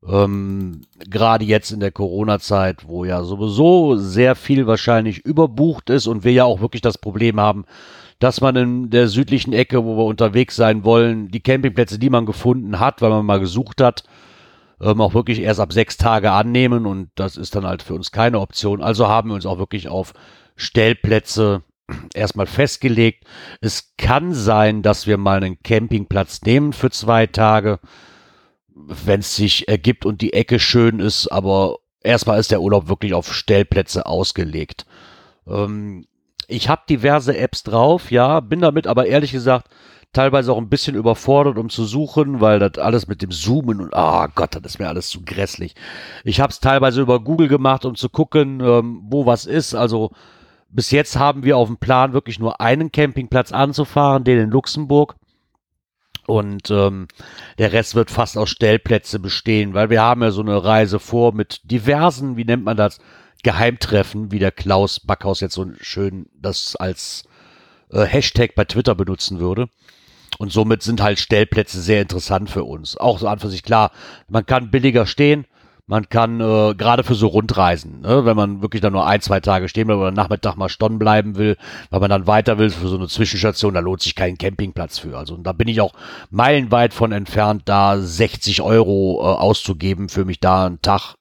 Ähm, 0.07 0.83
Gerade 0.99 1.45
jetzt 1.45 1.73
in 1.73 1.81
der 1.81 1.93
Corona-Zeit, 1.93 2.87
wo 2.87 3.05
ja 3.05 3.25
sowieso 3.25 3.97
sehr 3.97 4.35
viel 4.37 4.67
wahrscheinlich 4.67 5.19
überbucht 5.19 5.91
ist 5.91 6.07
und 6.07 6.25
wir 6.25 6.33
ja 6.33 6.45
auch 6.45 6.61
wirklich 6.61 6.83
das 6.83 6.99
Problem 6.99 7.41
haben, 7.41 7.65
dass 8.19 8.41
man 8.41 8.57
in 8.57 8.91
der 8.91 9.09
südlichen 9.09 9.53
Ecke, 9.53 9.85
wo 9.85 9.97
wir 9.97 10.05
unterwegs 10.05 10.57
sein 10.57 10.85
wollen, 10.85 11.29
die 11.29 11.41
Campingplätze, 11.41 11.99
die 11.99 12.11
man 12.11 12.27
gefunden 12.27 12.81
hat, 12.81 13.03
weil 13.03 13.11
man 13.11 13.27
mal 13.27 13.41
gesucht 13.41 13.81
hat, 13.81 14.05
ähm, 14.81 15.01
auch 15.01 15.15
wirklich 15.15 15.41
erst 15.41 15.61
ab 15.61 15.73
sechs 15.73 15.97
Tage 15.97 16.33
annehmen 16.33 16.87
und 16.87 17.11
das 17.15 17.37
ist 17.37 17.55
dann 17.57 17.67
halt 17.67 17.83
für 17.83 17.95
uns 17.95 18.13
keine 18.13 18.41
Option. 18.41 18.83
Also 18.83 19.09
haben 19.09 19.31
wir 19.31 19.35
uns 19.35 19.47
auch 19.47 19.59
wirklich 19.59 19.89
auf 19.89 20.13
Stellplätze 20.57 21.63
erstmal 22.15 22.47
festgelegt. 22.47 23.25
Es 23.61 23.95
kann 23.97 24.35
sein, 24.35 24.83
dass 24.83 25.07
wir 25.07 25.19
mal 25.19 25.43
einen 25.43 25.63
Campingplatz 25.63 26.43
nehmen 26.43 26.73
für 26.73 26.91
zwei 26.91 27.27
Tage, 27.27 27.79
wenn 28.75 29.21
es 29.21 29.37
sich 29.37 29.69
ergibt 29.69 30.05
und 30.05 30.21
die 30.21 30.33
Ecke 30.33 30.59
schön 30.59 31.01
ist, 31.01 31.29
aber 31.29 31.79
erstmal 32.03 32.39
ist 32.39 32.51
der 32.51 32.61
Urlaub 32.61 32.89
wirklich 32.89 33.15
auf 33.15 33.33
Stellplätze 33.33 34.07
ausgelegt. 34.07 34.87
Ähm, 35.47 36.07
ich 36.49 36.69
habe 36.69 36.83
diverse 36.89 37.37
Apps 37.37 37.63
drauf, 37.63 38.11
ja, 38.11 38.41
bin 38.41 38.61
damit 38.61 38.87
aber 38.87 39.07
ehrlich 39.07 39.33
gesagt 39.33 39.69
teilweise 40.13 40.53
auch 40.53 40.59
ein 40.59 40.71
bisschen 40.71 40.97
überfordert, 40.97 41.59
um 41.59 41.69
zu 41.69 41.85
suchen, 41.85 42.41
weil 42.41 42.59
das 42.59 42.79
alles 42.79 43.07
mit 43.07 43.21
dem 43.21 43.31
Zoomen 43.31 43.83
und 43.83 43.93
ah 43.93 44.25
oh 44.25 44.29
Gott, 44.35 44.55
das 44.55 44.63
ist 44.65 44.79
mir 44.79 44.89
alles 44.89 45.09
zu 45.09 45.21
grässlich. 45.23 45.75
Ich 46.25 46.41
habe 46.41 46.51
es 46.51 46.61
teilweise 46.61 47.03
über 47.03 47.21
Google 47.21 47.49
gemacht, 47.49 47.85
um 47.85 47.97
zu 47.97 48.09
gucken, 48.09 48.61
ähm, 48.61 49.03
wo 49.05 49.27
was 49.27 49.45
ist. 49.45 49.75
Also 49.75 50.13
bis 50.69 50.91
jetzt 50.91 51.17
haben 51.17 51.43
wir 51.43 51.57
auf 51.57 51.69
dem 51.69 51.79
Plan 51.79 52.13
wirklich 52.13 52.39
nur 52.39 52.61
einen 52.61 52.93
Campingplatz 52.93 53.53
anzufahren, 53.53 54.25
den 54.25 54.39
in 54.39 54.51
Luxemburg. 54.51 55.17
Und 56.27 56.71
ähm, 56.71 57.07
der 57.59 57.73
Rest 57.73 57.95
wird 57.95 58.11
fast 58.11 58.37
aus 58.37 58.51
Stellplätze 58.51 59.21
bestehen, 59.21 59.75
weil 59.75 59.91
wir 59.91 60.03
haben 60.03 60.23
ja 60.23 60.33
so 60.33 60.43
eine 60.43 60.65
Reise 60.65 60.99
vor 60.99 61.33
mit 61.33 61.61
diversen, 61.71 62.37
wie 62.37 62.45
nennt 62.45 62.65
man 62.65 62.77
das, 62.77 62.99
Geheimtreffen, 63.43 64.33
wie 64.33 64.41
der 64.41 64.51
Klaus 64.51 64.99
Backhaus 64.99 65.41
jetzt 65.41 65.55
so 65.55 65.67
schön 65.81 66.27
das 66.41 66.75
als 66.75 67.25
äh, 67.93 68.05
Hashtag 68.05 68.57
bei 68.57 68.65
Twitter 68.65 68.97
benutzen 68.97 69.39
würde. 69.39 69.69
Und 70.39 70.53
somit 70.53 70.83
sind 70.83 71.01
halt 71.01 71.21
Stellplätze 71.21 71.81
sehr 71.81 72.03
interessant 72.03 72.51
für 72.51 72.65
uns. 72.65 72.97
Auch 72.97 73.19
so 73.19 73.29
an 73.29 73.39
für 73.39 73.49
sich 73.49 73.63
klar, 73.63 73.93
man 74.29 74.45
kann 74.45 74.71
billiger 74.71 75.07
stehen, 75.07 75.47
man 75.87 76.09
kann 76.09 76.41
äh, 76.41 76.75
gerade 76.75 77.05
für 77.05 77.15
so 77.15 77.29
Rundreisen, 77.29 78.01
ne, 78.01 78.25
wenn 78.25 78.37
man 78.37 78.61
wirklich 78.61 78.83
dann 78.83 78.93
nur 78.93 79.07
ein, 79.07 79.21
zwei 79.21 79.39
Tage 79.39 79.69
stehen 79.69 79.87
will 79.87 79.95
oder 79.95 80.11
Nachmittag 80.11 80.57
mal 80.57 80.69
stonnen 80.69 80.99
bleiben 80.99 81.37
will, 81.37 81.57
weil 81.91 82.01
man 82.01 82.11
dann 82.11 82.27
weiter 82.27 82.59
will 82.59 82.71
für 82.71 82.89
so 82.89 82.97
eine 82.97 83.07
Zwischenstation, 83.07 83.75
da 83.75 83.81
lohnt 83.81 84.03
sich 84.03 84.17
kein 84.17 84.37
Campingplatz 84.37 84.99
für. 84.99 85.17
Also 85.17 85.37
da 85.37 85.53
bin 85.53 85.69
ich 85.69 85.81
auch 85.81 85.95
meilenweit 86.31 86.93
von 86.93 87.13
entfernt, 87.13 87.63
da 87.67 87.99
60 87.99 88.63
Euro 88.63 89.21
äh, 89.21 89.37
auszugeben 89.37 90.09
für 90.09 90.25
mich 90.25 90.41
da 90.41 90.67
einen 90.67 90.83
Tag 90.83 91.15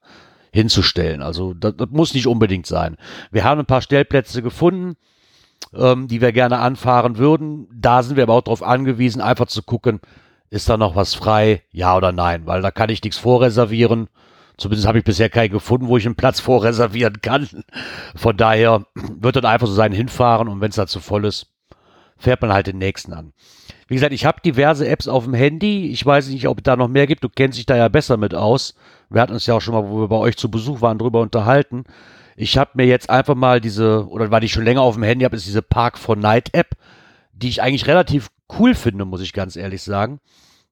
hinzustellen. 0.52 1.22
Also 1.22 1.54
das, 1.54 1.76
das, 1.76 1.88
muss 1.90 2.14
nicht 2.14 2.26
unbedingt 2.26 2.66
sein. 2.66 2.96
Wir 3.30 3.44
haben 3.44 3.60
ein 3.60 3.66
paar 3.66 3.82
Stellplätze 3.82 4.42
gefunden, 4.42 4.96
ähm, 5.74 6.08
die 6.08 6.20
wir 6.20 6.32
gerne 6.32 6.58
anfahren 6.58 7.18
würden. 7.18 7.68
Da 7.72 8.02
sind 8.02 8.16
wir 8.16 8.24
aber 8.24 8.34
auch 8.34 8.42
darauf 8.42 8.64
angewiesen, 8.64 9.20
einfach 9.20 9.46
zu 9.46 9.62
gucken, 9.62 10.00
ist 10.50 10.68
da 10.68 10.76
noch 10.76 10.96
was 10.96 11.14
frei, 11.14 11.62
ja 11.70 11.96
oder 11.96 12.10
nein, 12.10 12.46
weil 12.46 12.62
da 12.62 12.72
kann 12.72 12.90
ich 12.90 13.02
nichts 13.02 13.18
vorreservieren. 13.18 14.08
Zumindest 14.58 14.88
habe 14.88 14.98
ich 14.98 15.04
bisher 15.04 15.28
keinen 15.28 15.50
gefunden, 15.50 15.88
wo 15.88 15.96
ich 15.96 16.06
einen 16.06 16.14
Platz 16.14 16.40
vorreservieren 16.40 17.20
kann. 17.20 17.48
Von 18.14 18.36
daher 18.36 18.86
wird 18.94 19.36
dann 19.36 19.44
einfach 19.44 19.66
so 19.66 19.74
sein 19.74 19.92
hinfahren 19.92 20.48
und 20.48 20.60
wenn 20.60 20.70
es 20.70 20.76
dazu 20.76 21.00
voll 21.00 21.26
ist, 21.26 21.48
fährt 22.16 22.40
man 22.40 22.52
halt 22.52 22.66
den 22.66 22.78
nächsten 22.78 23.12
an. 23.12 23.32
Wie 23.88 23.94
gesagt, 23.94 24.12
ich 24.12 24.24
habe 24.24 24.40
diverse 24.40 24.88
Apps 24.88 25.08
auf 25.08 25.24
dem 25.24 25.34
Handy. 25.34 25.90
Ich 25.90 26.04
weiß 26.04 26.28
nicht, 26.28 26.48
ob 26.48 26.58
es 26.58 26.64
da 26.64 26.76
noch 26.76 26.88
mehr 26.88 27.06
gibt. 27.06 27.22
Du 27.22 27.28
kennst 27.28 27.58
dich 27.58 27.66
da 27.66 27.76
ja 27.76 27.88
besser 27.88 28.16
mit 28.16 28.34
aus. 28.34 28.74
Wir 29.10 29.20
hatten 29.20 29.34
uns 29.34 29.46
ja 29.46 29.54
auch 29.54 29.60
schon 29.60 29.74
mal, 29.74 29.88
wo 29.88 30.00
wir 30.00 30.08
bei 30.08 30.16
euch 30.16 30.36
zu 30.36 30.50
Besuch 30.50 30.80
waren, 30.80 30.98
drüber 30.98 31.20
unterhalten. 31.20 31.84
Ich 32.36 32.58
habe 32.58 32.72
mir 32.74 32.86
jetzt 32.86 33.10
einfach 33.10 33.34
mal 33.34 33.60
diese, 33.60 34.08
oder 34.08 34.30
weil 34.30 34.44
ich 34.44 34.52
schon 34.52 34.64
länger 34.64 34.82
auf 34.82 34.94
dem 34.94 35.04
Handy 35.04 35.24
habe, 35.24 35.36
ist 35.36 35.46
diese 35.46 35.62
Park 35.62 35.98
for 35.98 36.16
Night 36.16 36.52
App, 36.54 36.70
die 37.32 37.48
ich 37.48 37.62
eigentlich 37.62 37.86
relativ 37.86 38.30
cool 38.58 38.74
finde, 38.74 39.04
muss 39.04 39.20
ich 39.20 39.32
ganz 39.32 39.56
ehrlich 39.56 39.82
sagen. 39.82 40.20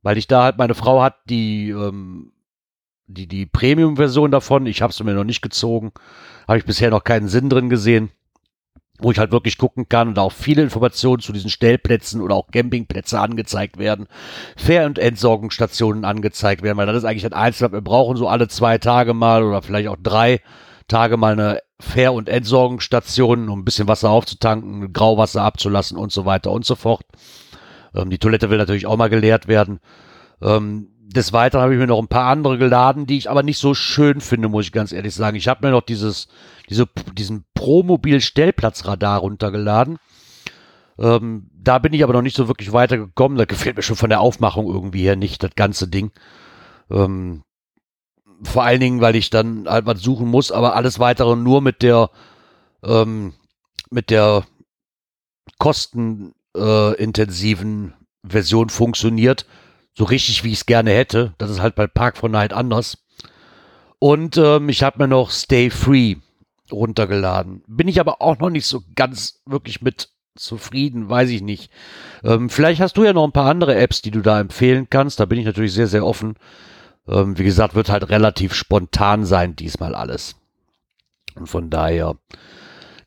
Weil 0.03 0.19
ich 0.19 0.27
da 0.27 0.43
halt, 0.45 0.59
meine 0.59 0.75
Frau 0.75 1.03
hat 1.03 1.17
die, 1.29 1.71
ähm, 1.71 2.33
die, 3.07 3.27
die 3.27 3.47
Premium-Version 3.47 4.31
davon. 4.31 4.67
Ich 4.67 4.83
habe 4.83 4.93
sie 4.93 5.05
mir 5.05 5.15
noch 5.15 5.25
nicht 5.25 5.43
gezogen. 5.43 5.93
Habe 6.49 6.59
ich 6.59 6.65
bisher 6.65 6.91
noch 6.91 7.05
keinen 7.05 7.29
Sinn 7.29 7.49
drin 7.49 7.69
gesehen 7.69 8.11
wo 8.99 9.11
ich 9.11 9.19
halt 9.19 9.33
wirklich 9.33 9.59
gucken 9.59 9.89
kann 9.89 10.09
und 10.09 10.19
auch 10.19 10.33
viele 10.33 10.63
Informationen 10.63 11.21
zu 11.21 11.33
diesen 11.33 11.51
Stellplätzen 11.51 12.21
oder 12.21 12.37
auch 12.37 12.51
Campingplätze 12.53 13.19
angezeigt 13.19 13.79
werden, 13.79 14.07
Fähr- 14.57 14.87
und 14.87 14.99
Entsorgungsstationen 14.99 16.05
angezeigt 16.05 16.63
werden, 16.63 16.79
weil 16.79 16.87
das 16.87 16.99
ist 16.99 17.05
eigentlich 17.05 17.27
ein 17.27 17.33
Einzelne. 17.33 17.73
Wir 17.73 17.81
brauchen 17.81 18.17
so 18.17 18.29
alle 18.29 18.49
zwei 18.49 18.79
Tage 18.79 19.13
mal 19.13 19.43
oder 19.43 19.63
vielleicht 19.63 19.89
auch 19.89 19.97
drei 20.01 20.41
Tage 20.87 21.17
mal 21.17 21.33
eine 21.33 21.61
Fähr- 21.81 22.13
und 22.13 22.29
Entsorgungsstation, 22.29 23.49
um 23.49 23.61
ein 23.61 23.65
bisschen 23.65 23.89
Wasser 23.89 24.11
aufzutanken, 24.11 24.93
Grauwasser 24.93 25.43
abzulassen 25.43 25.99
und 25.99 26.13
so 26.13 26.25
weiter 26.25 26.53
und 26.53 26.65
so 26.65 26.77
fort. 26.77 27.05
Ähm, 27.95 28.11
die 28.11 28.19
Toilette 28.19 28.49
will 28.51 28.59
natürlich 28.59 28.87
auch 28.87 28.97
mal 28.97 29.11
geleert 29.11 29.49
werden. 29.49 29.81
Ähm, 30.41 30.89
des 31.07 31.33
Weiteren 31.33 31.63
habe 31.63 31.75
ich 31.75 31.79
mir 31.79 31.87
noch 31.87 32.01
ein 32.01 32.09
paar 32.09 32.31
andere 32.31 32.59
geladen, 32.59 33.07
die 33.07 33.19
ich 33.19 33.31
aber 33.31 33.43
nicht 33.43 33.59
so 33.59 33.75
schön 33.75 34.21
finde, 34.21 34.49
muss 34.49 34.67
ich 34.67 34.73
ganz 34.73 34.93
ehrlich 34.93 35.15
sagen. 35.15 35.37
Ich 35.37 35.49
habe 35.49 35.67
mir 35.67 35.73
noch 35.73 35.83
dieses, 35.83 36.29
diese, 36.71 36.89
diesen 37.13 37.45
Promobil-Stellplatzradar 37.55 39.21
runtergeladen. 39.21 39.99
Ähm, 40.99 41.51
da 41.53 41.79
bin 41.79 41.93
ich 41.93 42.03
aber 42.03 42.15
noch 42.15 42.23
nicht 42.23 42.37
so 42.37 42.49
wirklich 42.49 42.73
weitergekommen. 42.73 43.37
Da 43.37 43.45
gefällt 43.45 43.77
mir 43.77 43.83
schon 43.83 43.97
von 43.97 44.11
der 44.11 44.21
Aufmachung 44.21 44.67
irgendwie 44.67 45.03
her 45.03 45.17
nicht, 45.17 45.43
das 45.43 45.55
ganze 45.55 45.89
Ding. 45.89 46.13
Ähm, 46.91 47.43
vor 48.43 48.65
allen 48.65 48.81
Dingen, 48.81 49.01
weil 49.01 49.17
ich 49.17 49.31
dann 49.31 49.69
halt 49.69 49.87
was 49.87 50.01
suchen 50.01 50.29
muss, 50.29 50.53
aber 50.53 50.75
alles 50.75 50.99
weitere 50.99 51.37
nur 51.37 51.61
mit 51.61 51.83
der, 51.83 52.11
ähm, 52.83 53.35
mit 53.91 54.11
der 54.11 54.45
kostenintensiven 55.59 57.95
Version 58.27 58.71
funktioniert 58.71 59.47
so 59.97 60.05
richtig, 60.05 60.45
wie 60.45 60.49
ich 60.49 60.59
es 60.59 60.67
gerne 60.67 60.91
hätte. 60.91 61.35
Das 61.39 61.51
ist 61.51 61.61
halt 61.61 61.75
bei 61.75 61.87
Park 61.87 62.17
for 62.17 62.29
Night 62.29 62.53
anders. 62.53 62.99
Und 63.99 64.37
ähm, 64.37 64.69
ich 64.69 64.83
habe 64.83 64.99
mir 64.99 65.09
noch 65.09 65.31
Stay 65.31 65.71
Free 65.71 66.17
runtergeladen. 66.71 67.63
Bin 67.67 67.89
ich 67.89 68.01
aber 68.01 68.21
auch 68.21 68.39
noch 68.39 68.51
nicht 68.51 68.67
so 68.67 68.83
ganz 68.95 69.41
wirklich 69.47 69.83
mit 69.83 70.11
zufrieden, 70.37 71.09
weiß 71.09 71.31
ich 71.31 71.43
nicht. 71.43 71.71
Ähm, 72.25 72.51
vielleicht 72.51 72.81
hast 72.81 72.97
du 72.97 73.05
ja 73.05 73.13
noch 73.13 73.25
ein 73.25 73.33
paar 73.33 73.49
andere 73.49 73.77
Apps, 73.77 74.03
die 74.03 74.11
du 74.11 74.21
da 74.21 74.41
empfehlen 74.41 74.89
kannst. 74.91 75.21
Da 75.21 75.27
bin 75.27 75.39
ich 75.39 75.47
natürlich 75.47 75.73
sehr, 75.73 75.87
sehr 75.87 76.05
offen. 76.05 76.35
Ähm, 77.07 77.39
wie 77.39 77.45
gesagt, 77.45 77.75
wird 77.75 77.89
halt 77.89 78.09
relativ 78.09 78.55
spontan 78.55 79.25
sein 79.25 79.55
diesmal 79.57 79.95
alles. 79.95 80.37
Und 81.37 81.47
von 81.47 81.71
daher, 81.71 82.17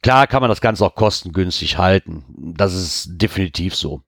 klar 0.01 0.27
kann 0.27 0.41
man 0.41 0.49
das 0.49 0.61
Ganze 0.61 0.85
auch 0.85 0.95
kostengünstig 0.95 1.77
halten. 1.77 2.23
Das 2.57 2.73
ist 2.73 3.09
definitiv 3.09 3.75
so. 3.75 4.01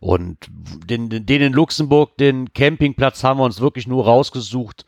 Und 0.00 0.38
den, 0.48 1.08
den 1.08 1.42
in 1.42 1.52
Luxemburg, 1.52 2.16
den 2.18 2.52
Campingplatz 2.52 3.24
haben 3.24 3.40
wir 3.40 3.44
uns 3.44 3.60
wirklich 3.60 3.86
nur 3.86 4.04
rausgesucht, 4.04 4.86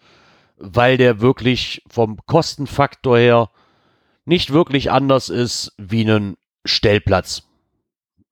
weil 0.57 0.97
der 0.97 1.21
wirklich 1.21 1.83
vom 1.89 2.19
Kostenfaktor 2.27 3.19
her 3.19 3.51
nicht 4.25 4.53
wirklich 4.53 4.91
anders 4.91 5.29
ist 5.29 5.75
wie 5.79 6.09
ein 6.09 6.37
Stellplatz. 6.65 7.43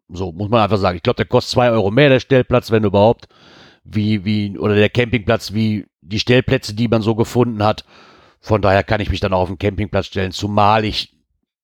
So 0.09 0.33
muss 0.33 0.49
man 0.49 0.63
einfach 0.63 0.79
sagen. 0.79 0.97
Ich 0.97 1.03
glaube, 1.03 1.17
der 1.17 1.27
kostet 1.27 1.53
zwei 1.53 1.71
Euro 1.71 1.91
mehr, 1.91 2.09
der 2.09 2.21
Stellplatz, 2.21 2.71
wenn 2.71 2.85
überhaupt, 2.85 3.29
wie, 3.85 4.25
wie, 4.25 4.57
oder 4.59 4.75
der 4.75 4.91
Campingplatz, 4.91 5.53
wie 5.53 5.87
die 6.01 6.21
Stellplätze, 6.21 6.75
die 6.75 6.89
man 6.89 7.03
so 7.03 7.15
gefunden 7.15 7.63
hat. 7.63 7.85
Von 8.41 8.63
daher 8.63 8.85
kann 8.85 9.01
ich 9.01 9.11
mich 9.11 9.21
dann 9.21 9.33
auch 9.33 9.41
auf 9.41 9.49
den 9.49 9.59
Campingplatz 9.59 10.07
stellen, 10.07 10.33
zumal 10.33 10.85
ich 10.85 11.18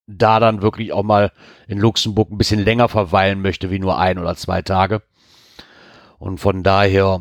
da 0.06 0.40
dann 0.40 0.62
wirklich 0.62 0.92
auch 0.92 1.02
mal 1.02 1.32
in 1.66 1.78
Luxemburg 1.78 2.30
ein 2.30 2.38
bisschen 2.38 2.62
länger 2.62 2.88
verweilen 2.88 3.40
möchte, 3.40 3.70
wie 3.70 3.78
nur 3.78 3.98
ein 3.98 4.18
oder 4.18 4.36
zwei 4.36 4.62
Tage. 4.62 5.02
Und 6.18 6.38
von 6.38 6.62
daher 6.62 7.20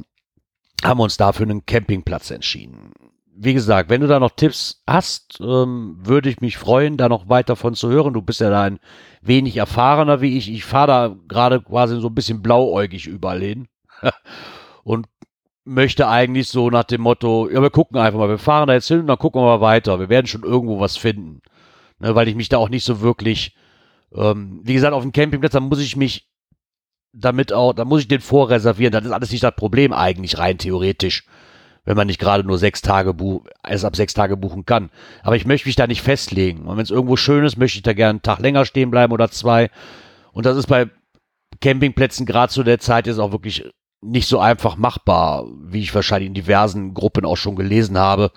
haben 0.84 1.00
wir 1.00 1.04
uns 1.04 1.18
dafür 1.18 1.46
einen 1.46 1.66
Campingplatz 1.66 2.32
entschieden. 2.32 2.92
Wie 3.36 3.54
gesagt, 3.54 3.90
wenn 3.90 4.02
du 4.02 4.08
da 4.08 4.20
noch 4.20 4.32
Tipps 4.36 4.84
hast, 4.88 5.40
ähm, 5.42 5.98
würde 6.00 6.30
ich 6.30 6.40
mich 6.40 6.58
freuen, 6.58 6.98
da 6.98 7.10
noch 7.10 7.30
weiter 7.30 7.56
von 7.56 7.74
zu 7.74 7.90
hören. 7.90 8.14
Du 8.14 8.22
bist 8.22 8.42
ja 8.42 8.50
da 8.50 8.64
ein 8.64 8.80
wenig 9.22 9.58
erfahrener 9.58 10.22
wie 10.22 10.38
ich. 10.38 10.52
Ich 10.52 10.66
fahre 10.66 10.88
da 10.88 11.16
gerade 11.28 11.62
quasi 11.62 12.00
so 12.00 12.08
ein 12.08 12.16
bisschen 12.16 12.42
blauäugig 12.42 13.08
überall 13.08 13.42
hin 13.42 13.68
und 14.84 15.08
möchte 15.66 16.08
eigentlich 16.08 16.50
so 16.50 16.70
nach 16.70 16.84
dem 16.84 17.02
Motto, 17.02 17.50
ja, 17.50 17.62
wir 17.62 17.72
gucken 17.72 17.98
einfach 17.98 18.20
mal, 18.20 18.30
wir 18.30 18.38
fahren 18.38 18.68
da 18.68 18.74
jetzt 18.74 18.88
hin 18.88 19.00
und 19.00 19.08
dann 19.08 19.18
gucken 19.18 19.42
wir 19.42 19.58
mal 19.58 19.62
weiter. 19.62 20.00
Wir 20.00 20.10
werden 20.10 20.28
schon 20.28 20.44
irgendwo 20.44 20.80
was 20.80 20.98
finden 20.98 21.42
ne, 22.04 22.16
weil 22.16 22.28
ich 22.28 22.36
mich 22.36 22.50
da 22.50 22.58
auch 22.58 22.70
nicht 22.70 22.84
so 22.84 23.02
wirklich, 23.02 23.56
ähm, 24.14 24.60
wie 24.64 24.74
gesagt, 24.74 24.94
auf 24.94 25.02
dem 25.02 25.14
Campingplatz, 25.14 25.54
da 25.54 25.60
muss 25.60 25.80
ich 25.80 25.96
mich 25.96 26.30
damit 27.14 27.54
auch, 27.54 27.74
da 27.74 27.86
muss 27.86 28.02
ich 28.02 28.08
den 28.08 28.22
vorreservieren. 28.22 28.92
Das 28.92 29.06
ist 29.06 29.12
alles 29.12 29.32
nicht 29.32 29.44
das 29.44 29.56
Problem 29.56 29.94
eigentlich 29.94 30.38
rein 30.38 30.58
theoretisch, 30.58 31.26
wenn 31.86 31.96
man 31.96 32.08
nicht 32.08 32.20
gerade 32.20 32.44
nur 32.44 32.58
sechs 32.58 32.82
Tage 32.82 33.14
buch, 33.14 33.46
erst 33.66 33.86
ab 33.86 33.96
sechs 33.96 34.14
Tage 34.14 34.36
buchen 34.36 34.66
kann. 34.66 34.90
Aber 35.24 35.36
ich 35.36 35.46
möchte 35.46 35.68
mich 35.68 35.76
da 35.76 35.88
nicht 35.88 36.02
festlegen. 36.02 36.66
Und 36.66 36.76
wenn 36.76 36.84
es 36.84 36.92
irgendwo 36.92 37.16
schön 37.16 37.46
ist, 37.46 37.58
möchte 37.58 37.78
ich 37.78 37.84
da 37.84 37.94
gerne 37.94 38.12
einen 38.12 38.22
Tag 38.22 38.40
länger 38.40 38.66
stehen 38.66 38.92
bleiben 38.92 39.14
oder 39.14 39.30
zwei. 39.32 39.70
Und 40.34 40.46
das 40.46 40.58
ist 40.58 40.68
bei 40.68 40.90
Campingplätzen 41.62 42.26
gerade 42.26 42.52
zu 42.52 42.64
der 42.64 42.80
Zeit 42.80 43.08
jetzt 43.08 43.20
auch 43.20 43.32
wirklich 43.32 43.64
nicht 44.02 44.28
so 44.28 44.40
einfach 44.40 44.76
machbar, 44.76 45.46
wie 45.64 45.80
ich 45.80 45.96
wahrscheinlich 45.96 46.28
in 46.28 46.34
diversen 46.34 46.94
Gruppen 46.94 47.24
auch 47.24 47.38
schon 47.38 47.56
gelesen 47.56 47.98
habe. 47.98 48.32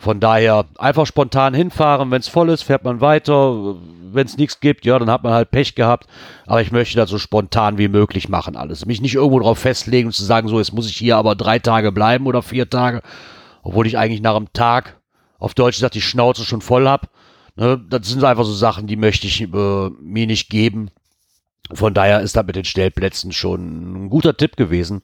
Von 0.00 0.20
daher 0.20 0.64
einfach 0.78 1.06
spontan 1.06 1.54
hinfahren. 1.54 2.12
Wenn 2.12 2.20
es 2.20 2.28
voll 2.28 2.50
ist, 2.50 2.62
fährt 2.62 2.84
man 2.84 3.00
weiter. 3.00 3.74
Wenn 4.12 4.26
es 4.26 4.38
nichts 4.38 4.60
gibt, 4.60 4.84
ja, 4.84 4.96
dann 4.96 5.10
hat 5.10 5.24
man 5.24 5.32
halt 5.32 5.50
Pech 5.50 5.74
gehabt. 5.74 6.06
Aber 6.46 6.62
ich 6.62 6.70
möchte 6.70 6.96
das 6.96 7.10
so 7.10 7.18
spontan 7.18 7.78
wie 7.78 7.88
möglich 7.88 8.28
machen 8.28 8.56
alles. 8.56 8.86
Mich 8.86 9.00
nicht 9.00 9.16
irgendwo 9.16 9.40
drauf 9.40 9.58
festlegen 9.58 10.06
und 10.06 10.12
zu 10.12 10.24
sagen, 10.24 10.46
so, 10.46 10.58
jetzt 10.58 10.72
muss 10.72 10.88
ich 10.88 10.96
hier 10.96 11.16
aber 11.16 11.34
drei 11.34 11.58
Tage 11.58 11.90
bleiben 11.90 12.26
oder 12.26 12.42
vier 12.42 12.70
Tage. 12.70 13.02
Obwohl 13.62 13.88
ich 13.88 13.98
eigentlich 13.98 14.22
nach 14.22 14.36
einem 14.36 14.52
Tag, 14.52 15.00
auf 15.40 15.54
Deutsch 15.54 15.76
gesagt, 15.76 15.96
die 15.96 16.00
Schnauze 16.00 16.44
schon 16.44 16.60
voll 16.60 16.88
hab. 16.88 17.10
Ne, 17.56 17.76
das 17.90 18.08
sind 18.08 18.22
einfach 18.22 18.44
so 18.44 18.52
Sachen, 18.52 18.86
die 18.86 18.96
möchte 18.96 19.26
ich 19.26 19.40
äh, 19.42 19.46
mir 20.00 20.26
nicht 20.28 20.48
geben. 20.48 20.90
Von 21.72 21.92
daher 21.92 22.20
ist 22.20 22.36
das 22.36 22.46
mit 22.46 22.54
den 22.54 22.64
Stellplätzen 22.64 23.32
schon 23.32 24.04
ein 24.04 24.10
guter 24.10 24.36
Tipp 24.36 24.56
gewesen. 24.56 25.02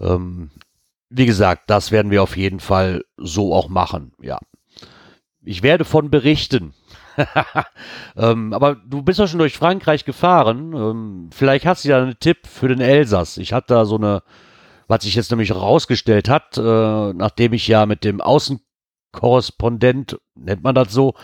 Ähm, 0.00 0.50
wie 1.10 1.26
gesagt, 1.26 1.68
das 1.68 1.90
werden 1.90 2.10
wir 2.10 2.22
auf 2.22 2.36
jeden 2.36 2.60
Fall 2.60 3.04
so 3.16 3.52
auch 3.52 3.68
machen, 3.68 4.12
ja. 4.22 4.38
Ich 5.42 5.62
werde 5.62 5.84
von 5.84 6.10
berichten. 6.10 6.74
ähm, 8.16 8.52
aber 8.52 8.76
du 8.76 9.02
bist 9.02 9.18
ja 9.18 9.26
schon 9.26 9.40
durch 9.40 9.58
Frankreich 9.58 10.04
gefahren. 10.04 10.72
Ähm, 10.74 11.30
vielleicht 11.32 11.66
hast 11.66 11.84
du 11.84 11.88
ja 11.88 12.00
einen 12.00 12.20
Tipp 12.20 12.46
für 12.46 12.68
den 12.68 12.80
Elsass. 12.80 13.36
Ich 13.38 13.52
hatte 13.52 13.74
da 13.74 13.84
so 13.84 13.96
eine, 13.96 14.22
was 14.86 15.02
sich 15.02 15.14
jetzt 15.14 15.30
nämlich 15.30 15.50
herausgestellt 15.50 16.28
hat, 16.28 16.56
äh, 16.56 17.12
nachdem 17.12 17.52
ich 17.52 17.66
ja 17.68 17.86
mit 17.86 18.04
dem 18.04 18.20
Außenkorrespondent, 18.20 20.18
nennt 20.34 20.62
man 20.62 20.74
das 20.74 20.92
so, 20.92 21.14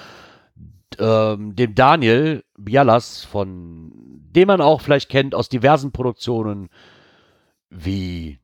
ähm, 0.99 1.55
dem 1.55 1.75
Daniel 1.75 2.45
Bialas, 2.57 3.25
von 3.25 3.93
dem 3.93 4.49
man 4.49 4.61
auch 4.61 4.81
vielleicht 4.81 5.11
kennt 5.11 5.35
aus 5.35 5.49
diversen 5.49 5.93
Produktionen 5.93 6.71
wie 7.71 8.39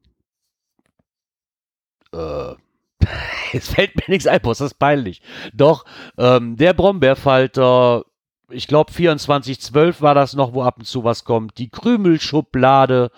äh, 2.12 2.54
jetzt 3.52 3.74
fällt 3.74 3.96
mir 3.96 4.04
nichts 4.08 4.26
ein, 4.26 4.40
ist 4.40 4.60
das 4.60 4.74
peinlich. 4.74 5.22
Doch, 5.52 5.84
ähm, 6.18 6.56
der 6.56 6.72
Brombeerfalter, 6.72 8.04
ich 8.50 8.66
glaube 8.66 8.92
2412 8.92 10.02
war 10.02 10.14
das 10.14 10.34
noch, 10.34 10.54
wo 10.54 10.62
ab 10.62 10.78
und 10.78 10.84
zu 10.84 11.04
was 11.04 11.24
kommt. 11.24 11.58
Die 11.58 11.70
Krümelschublade 11.70 13.10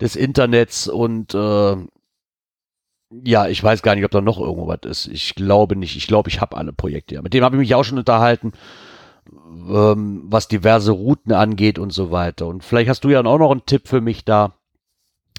des 0.00 0.16
Internets 0.16 0.88
und 0.88 1.34
äh, 1.34 1.76
ja, 3.22 3.46
ich 3.46 3.62
weiß 3.62 3.82
gar 3.82 3.94
nicht, 3.94 4.04
ob 4.04 4.10
da 4.10 4.20
noch 4.20 4.40
irgendwo 4.40 4.66
was 4.66 4.80
ist. 4.84 5.06
Ich 5.06 5.34
glaube 5.34 5.76
nicht. 5.76 5.96
Ich 5.96 6.06
glaube, 6.06 6.30
ich 6.30 6.40
habe 6.40 6.56
alle 6.56 6.72
Projekte. 6.72 7.20
Mit 7.22 7.34
dem 7.34 7.44
habe 7.44 7.56
ich 7.56 7.60
mich 7.60 7.74
auch 7.74 7.84
schon 7.84 7.98
unterhalten, 7.98 8.52
ähm, 9.68 10.22
was 10.26 10.48
diverse 10.48 10.90
Routen 10.90 11.32
angeht 11.32 11.78
und 11.78 11.92
so 11.92 12.10
weiter. 12.10 12.46
Und 12.46 12.64
vielleicht 12.64 12.88
hast 12.88 13.04
du 13.04 13.10
ja 13.10 13.20
auch 13.20 13.38
noch 13.38 13.50
einen 13.50 13.66
Tipp 13.66 13.86
für 13.86 14.00
mich 14.00 14.24
da, 14.24 14.54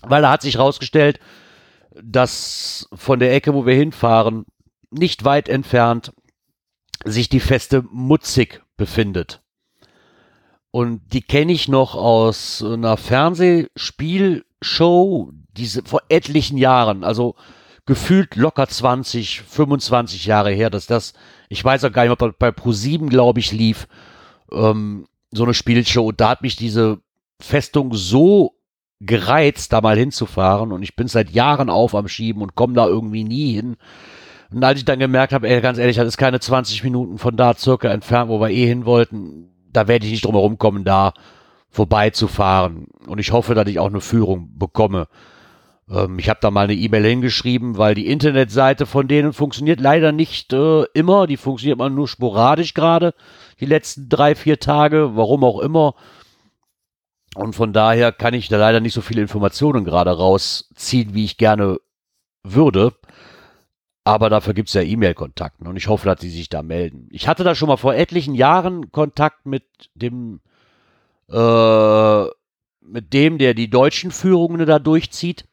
weil 0.03 0.21
da 0.21 0.31
hat 0.31 0.41
sich 0.41 0.57
rausgestellt, 0.57 1.19
dass 2.03 2.87
von 2.93 3.19
der 3.19 3.33
Ecke, 3.33 3.53
wo 3.53 3.65
wir 3.65 3.75
hinfahren, 3.75 4.45
nicht 4.91 5.25
weit 5.25 5.49
entfernt 5.49 6.13
sich 7.03 7.27
die 7.29 7.39
Feste 7.39 7.83
Mutzig 7.91 8.61
befindet. 8.77 9.41
Und 10.71 11.01
die 11.13 11.21
kenne 11.21 11.53
ich 11.53 11.67
noch 11.67 11.93
aus 11.95 12.63
einer 12.63 12.97
Fernsehspielshow, 12.97 15.31
diese 15.55 15.83
vor 15.83 16.01
etlichen 16.09 16.57
Jahren. 16.57 17.05
Also 17.05 17.35
gefühlt 17.85 18.35
locker 18.35 18.67
20, 18.67 19.41
25 19.41 20.25
Jahre 20.25 20.51
her, 20.51 20.69
dass 20.69 20.87
das, 20.87 21.13
ich 21.49 21.63
weiß 21.63 21.83
auch 21.85 21.91
gar 21.91 22.03
nicht, 22.03 22.11
ob 22.11 22.19
das 22.19 22.33
bei 22.37 22.49
Pro7, 22.49 23.07
glaube 23.07 23.39
ich, 23.39 23.51
lief, 23.51 23.87
ähm, 24.51 25.07
so 25.31 25.43
eine 25.43 25.53
Spielshow. 25.53 26.07
Und 26.07 26.19
da 26.19 26.29
hat 26.29 26.41
mich 26.41 26.55
diese 26.55 26.99
Festung 27.39 27.93
so 27.93 28.54
gereizt, 28.99 29.73
da 29.73 29.81
mal 29.81 29.97
hinzufahren. 29.97 30.71
Und 30.71 30.83
ich 30.83 30.95
bin 30.95 31.07
seit 31.07 31.29
Jahren 31.31 31.69
auf 31.69 31.95
am 31.95 32.07
Schieben 32.07 32.41
und 32.41 32.55
komme 32.55 32.73
da 32.73 32.87
irgendwie 32.87 33.23
nie 33.23 33.53
hin. 33.53 33.77
Und 34.51 34.63
als 34.63 34.79
ich 34.79 34.85
dann 34.85 34.99
gemerkt 34.99 35.33
habe, 35.33 35.49
ey, 35.49 35.61
ganz 35.61 35.77
ehrlich, 35.77 35.97
das 35.97 36.07
ist 36.07 36.17
keine 36.17 36.39
20 36.39 36.83
Minuten 36.83 37.17
von 37.17 37.35
da 37.35 37.55
circa 37.55 37.89
entfernt, 37.89 38.29
wo 38.29 38.39
wir 38.39 38.49
eh 38.49 38.65
hin 38.65 38.85
wollten, 38.85 39.49
da 39.71 39.87
werde 39.87 40.05
ich 40.05 40.11
nicht 40.11 40.25
drum 40.25 40.35
herum 40.35 40.57
kommen, 40.57 40.85
da 40.85 41.13
vorbeizufahren. 41.69 42.87
Und 43.05 43.19
ich 43.19 43.31
hoffe, 43.31 43.53
dass 43.53 43.67
ich 43.67 43.79
auch 43.79 43.89
eine 43.89 44.01
Führung 44.01 44.57
bekomme. 44.57 45.07
Ähm, 45.89 46.17
ich 46.19 46.29
habe 46.29 46.39
da 46.41 46.51
mal 46.51 46.63
eine 46.63 46.73
E-Mail 46.73 47.03
hingeschrieben, 47.03 47.77
weil 47.77 47.95
die 47.95 48.07
Internetseite 48.07 48.85
von 48.85 49.07
denen 49.07 49.33
funktioniert 49.33 49.79
leider 49.79 50.11
nicht 50.11 50.53
äh, 50.53 50.83
immer. 50.93 51.27
Die 51.27 51.37
funktioniert 51.37 51.77
mal 51.77 51.89
nur 51.89 52.07
sporadisch 52.07 52.73
gerade, 52.73 53.13
die 53.59 53.65
letzten 53.65 54.09
drei, 54.09 54.35
vier 54.35 54.59
Tage, 54.59 55.11
warum 55.15 55.43
auch 55.43 55.59
immer. 55.59 55.95
Und 57.35 57.53
von 57.53 57.73
daher 57.73 58.11
kann 58.11 58.33
ich 58.33 58.47
da 58.47 58.57
leider 58.57 58.79
nicht 58.79 58.93
so 58.93 59.01
viele 59.01 59.21
Informationen 59.21 59.83
gerade 59.83 60.11
rausziehen, 60.11 61.13
wie 61.13 61.25
ich 61.25 61.37
gerne 61.37 61.79
würde. 62.43 62.93
Aber 64.05 64.29
dafür 64.29 64.53
gibt 64.53 64.69
es 64.69 64.75
ja 64.75 64.81
E-Mail-Kontakten 64.81 65.67
und 65.67 65.75
ich 65.77 65.87
hoffe, 65.87 66.07
dass 66.07 66.21
sie 66.21 66.29
sich 66.29 66.47
da 66.47 66.61
melden. 66.61 67.09
Ich 67.11 67.27
hatte 67.27 67.43
da 67.43 67.55
schon 67.55 67.67
mal 67.67 67.77
vor 67.77 67.95
etlichen 67.95 68.35
Jahren 68.35 68.91
Kontakt 68.91 69.45
mit 69.47 69.63
dem, 69.95 70.41
äh, 71.29 72.23
mit 72.81 73.13
dem, 73.13 73.39
der 73.39 73.55
die 73.55 73.69
deutschen 73.69 74.11
Führungen 74.11 74.65
da 74.65 74.79
durchzieht. 74.79 75.45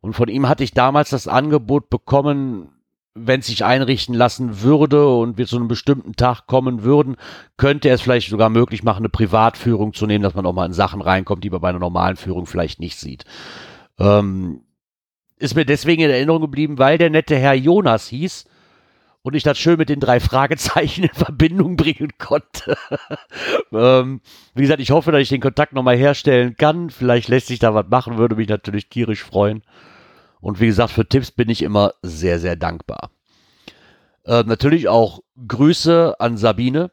Und 0.00 0.14
von 0.14 0.28
ihm 0.28 0.48
hatte 0.48 0.62
ich 0.62 0.72
damals 0.72 1.10
das 1.10 1.26
Angebot 1.26 1.90
bekommen, 1.90 2.77
wenn 3.26 3.40
es 3.40 3.46
sich 3.46 3.64
einrichten 3.64 4.14
lassen 4.14 4.62
würde 4.62 5.08
und 5.08 5.38
wir 5.38 5.46
zu 5.46 5.56
einem 5.56 5.68
bestimmten 5.68 6.14
Tag 6.14 6.46
kommen 6.46 6.82
würden, 6.82 7.16
könnte 7.56 7.88
es 7.88 8.00
vielleicht 8.00 8.30
sogar 8.30 8.50
möglich 8.50 8.82
machen, 8.82 8.98
eine 8.98 9.08
Privatführung 9.08 9.94
zu 9.94 10.06
nehmen, 10.06 10.22
dass 10.22 10.34
man 10.34 10.46
auch 10.46 10.52
mal 10.52 10.66
in 10.66 10.72
Sachen 10.72 11.00
reinkommt, 11.00 11.44
die 11.44 11.50
man 11.50 11.60
bei 11.60 11.68
einer 11.68 11.78
normalen 11.78 12.16
Führung 12.16 12.46
vielleicht 12.46 12.80
nicht 12.80 12.98
sieht. 12.98 13.24
Ähm, 13.98 14.62
ist 15.38 15.54
mir 15.54 15.64
deswegen 15.64 16.02
in 16.02 16.10
Erinnerung 16.10 16.42
geblieben, 16.42 16.78
weil 16.78 16.98
der 16.98 17.10
nette 17.10 17.36
Herr 17.36 17.54
Jonas 17.54 18.08
hieß 18.08 18.46
und 19.22 19.34
ich 19.34 19.42
das 19.42 19.58
schön 19.58 19.78
mit 19.78 19.88
den 19.88 20.00
drei 20.00 20.20
Fragezeichen 20.20 21.04
in 21.04 21.14
Verbindung 21.14 21.76
bringen 21.76 22.12
konnte. 22.18 22.76
ähm, 23.72 24.20
wie 24.54 24.62
gesagt, 24.62 24.80
ich 24.80 24.90
hoffe, 24.90 25.12
dass 25.12 25.22
ich 25.22 25.28
den 25.28 25.40
Kontakt 25.40 25.72
nochmal 25.72 25.96
herstellen 25.96 26.56
kann. 26.56 26.90
Vielleicht 26.90 27.28
lässt 27.28 27.48
sich 27.48 27.58
da 27.58 27.74
was 27.74 27.86
machen, 27.88 28.18
würde 28.18 28.36
mich 28.36 28.48
natürlich 28.48 28.88
tierisch 28.88 29.22
freuen. 29.22 29.62
Und 30.40 30.60
wie 30.60 30.66
gesagt, 30.66 30.92
für 30.92 31.08
Tipps 31.08 31.30
bin 31.30 31.48
ich 31.48 31.62
immer 31.62 31.94
sehr, 32.02 32.38
sehr 32.38 32.56
dankbar. 32.56 33.10
Äh, 34.24 34.44
natürlich 34.44 34.88
auch 34.88 35.20
Grüße 35.46 36.16
an 36.18 36.36
Sabine. 36.36 36.90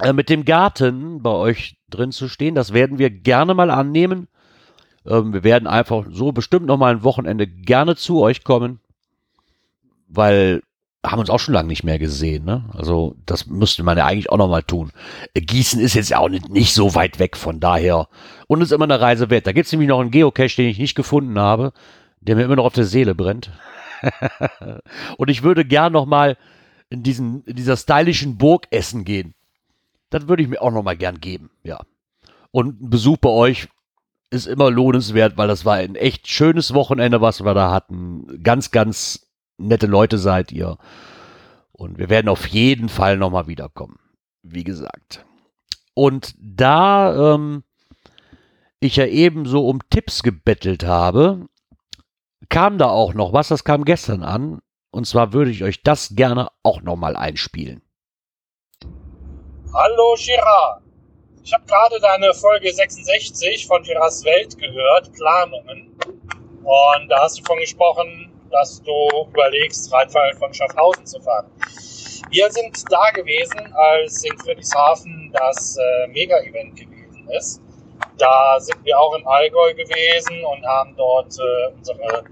Äh, 0.00 0.12
mit 0.12 0.28
dem 0.28 0.44
Garten 0.44 1.22
bei 1.22 1.30
euch 1.30 1.76
drin 1.88 2.10
zu 2.12 2.28
stehen, 2.28 2.54
das 2.54 2.72
werden 2.72 2.98
wir 2.98 3.10
gerne 3.10 3.54
mal 3.54 3.70
annehmen. 3.70 4.28
Ähm, 5.06 5.32
wir 5.32 5.44
werden 5.44 5.68
einfach 5.68 6.06
so 6.10 6.32
bestimmt 6.32 6.66
noch 6.66 6.76
mal 6.76 6.92
ein 6.92 7.04
Wochenende 7.04 7.46
gerne 7.46 7.94
zu 7.94 8.20
euch 8.20 8.42
kommen, 8.42 8.80
weil 10.08 10.62
haben 11.04 11.20
uns 11.20 11.28
auch 11.30 11.38
schon 11.38 11.54
lange 11.54 11.68
nicht 11.68 11.84
mehr 11.84 11.98
gesehen. 11.98 12.44
Ne? 12.44 12.64
Also 12.72 13.14
das 13.26 13.46
müsste 13.46 13.82
man 13.82 13.98
ja 13.98 14.06
eigentlich 14.06 14.30
auch 14.30 14.38
noch 14.38 14.48
mal 14.48 14.62
tun. 14.62 14.90
Äh, 15.34 15.42
Gießen 15.42 15.80
ist 15.80 15.94
jetzt 15.94 16.14
auch 16.14 16.28
nicht, 16.28 16.48
nicht 16.48 16.74
so 16.74 16.94
weit 16.94 17.18
weg 17.18 17.36
von 17.36 17.60
daher 17.60 18.08
und 18.48 18.62
ist 18.62 18.72
immer 18.72 18.84
eine 18.84 19.00
Reise 19.00 19.30
wert. 19.30 19.46
Da 19.46 19.52
gibt 19.52 19.66
es 19.66 19.72
nämlich 19.72 19.88
noch 19.88 20.00
einen 20.00 20.10
Geocache, 20.10 20.56
den 20.56 20.68
ich 20.68 20.78
nicht 20.78 20.94
gefunden 20.94 21.38
habe 21.38 21.72
der 22.26 22.36
mir 22.36 22.44
immer 22.44 22.56
noch 22.56 22.64
auf 22.64 22.72
der 22.72 22.84
Seele 22.84 23.14
brennt. 23.14 23.50
und 25.16 25.28
ich 25.30 25.42
würde 25.42 25.64
gern 25.64 25.92
noch 25.92 26.06
mal 26.06 26.36
in, 26.90 27.02
diesen, 27.02 27.44
in 27.44 27.56
dieser 27.56 27.76
stylischen 27.76 28.36
Burg 28.38 28.66
essen 28.70 29.04
gehen. 29.04 29.34
Das 30.10 30.28
würde 30.28 30.42
ich 30.42 30.48
mir 30.48 30.60
auch 30.62 30.70
noch 30.70 30.82
mal 30.82 30.96
gern 30.96 31.20
geben, 31.20 31.50
ja. 31.62 31.80
Und 32.50 32.82
ein 32.82 32.90
Besuch 32.90 33.18
bei 33.18 33.30
euch 33.30 33.68
ist 34.30 34.46
immer 34.46 34.70
lohnenswert, 34.70 35.36
weil 35.36 35.48
das 35.48 35.64
war 35.64 35.74
ein 35.74 35.96
echt 35.96 36.28
schönes 36.28 36.74
Wochenende, 36.74 37.20
was 37.20 37.44
wir 37.44 37.54
da 37.54 37.70
hatten. 37.70 38.42
Ganz, 38.42 38.70
ganz 38.70 39.26
nette 39.58 39.86
Leute 39.86 40.18
seid 40.18 40.52
ihr. 40.52 40.78
Und 41.72 41.98
wir 41.98 42.10
werden 42.10 42.28
auf 42.28 42.46
jeden 42.46 42.88
Fall 42.88 43.16
noch 43.16 43.30
mal 43.30 43.46
wiederkommen. 43.46 43.98
Wie 44.42 44.64
gesagt. 44.64 45.24
Und 45.94 46.34
da 46.38 47.34
ähm, 47.34 47.64
ich 48.80 48.96
ja 48.96 49.06
eben 49.06 49.46
so 49.46 49.66
um 49.66 49.80
Tipps 49.90 50.22
gebettelt 50.22 50.84
habe, 50.84 51.48
kam 52.48 52.78
da 52.78 52.88
auch 52.88 53.14
noch 53.14 53.32
was, 53.32 53.48
das 53.48 53.64
kam 53.64 53.84
gestern 53.84 54.22
an. 54.22 54.60
Und 54.90 55.06
zwar 55.06 55.32
würde 55.32 55.50
ich 55.50 55.64
euch 55.64 55.82
das 55.82 56.14
gerne 56.14 56.48
auch 56.62 56.82
nochmal 56.82 57.16
einspielen. 57.16 57.82
Hallo 59.72 60.14
Girard. 60.16 60.82
Ich 61.42 61.52
habe 61.52 61.64
gerade 61.66 62.00
deine 62.00 62.32
Folge 62.32 62.72
66 62.72 63.66
von 63.66 63.82
Girards 63.82 64.24
Welt 64.24 64.56
gehört, 64.56 65.12
Planungen. 65.12 65.98
Und 66.62 67.08
da 67.08 67.22
hast 67.22 67.40
du 67.40 67.44
von 67.44 67.58
gesprochen, 67.58 68.32
dass 68.50 68.80
du 68.82 69.26
überlegst, 69.28 69.92
Rheinfall 69.92 70.32
von 70.38 70.54
Schaffhausen 70.54 71.04
zu 71.04 71.20
fahren. 71.20 71.50
Wir 72.30 72.50
sind 72.50 72.82
da 72.90 73.10
gewesen, 73.10 73.72
als 73.74 74.24
in 74.24 74.38
Friedrichshafen 74.38 75.32
das 75.32 75.76
äh, 75.76 76.06
Mega-Event 76.08 76.76
gewesen 76.76 77.28
ist. 77.36 77.60
Da 78.18 78.60
sind 78.60 78.84
wir 78.84 78.98
auch 78.98 79.14
im 79.14 79.26
Allgäu 79.26 79.74
gewesen 79.74 80.44
und 80.44 80.64
haben 80.66 80.94
dort 80.96 81.36
äh, 81.38 81.74
unsere 81.76 82.24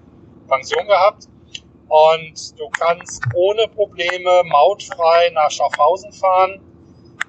Pension 0.49 0.87
gehabt. 0.87 1.29
Und 1.89 2.59
du 2.59 2.69
kannst 2.71 3.23
ohne 3.35 3.69
Probleme 3.69 4.43
mautfrei 4.45 5.31
nach 5.35 5.51
Schaffhausen 5.51 6.13
fahren. 6.13 6.61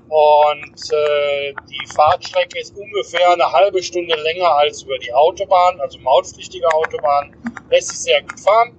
Und 0.08 0.94
äh, 0.94 1.54
die 1.68 1.94
Fahrtstrecke 1.96 2.60
ist 2.60 2.78
ungefähr 2.78 3.32
eine 3.32 3.52
halbe 3.52 3.82
Stunde 3.82 4.16
länger 4.16 4.52
als 4.52 4.84
über 4.84 4.98
die 5.00 5.12
Autobahn, 5.14 5.82
also 5.82 5.98
mautpflichtige 6.00 6.68
Autobahn. 6.72 7.36
Lässt 7.70 7.90
sich 7.90 8.00
sehr 8.00 8.22
gut 8.22 8.40
fahren. 8.40 8.78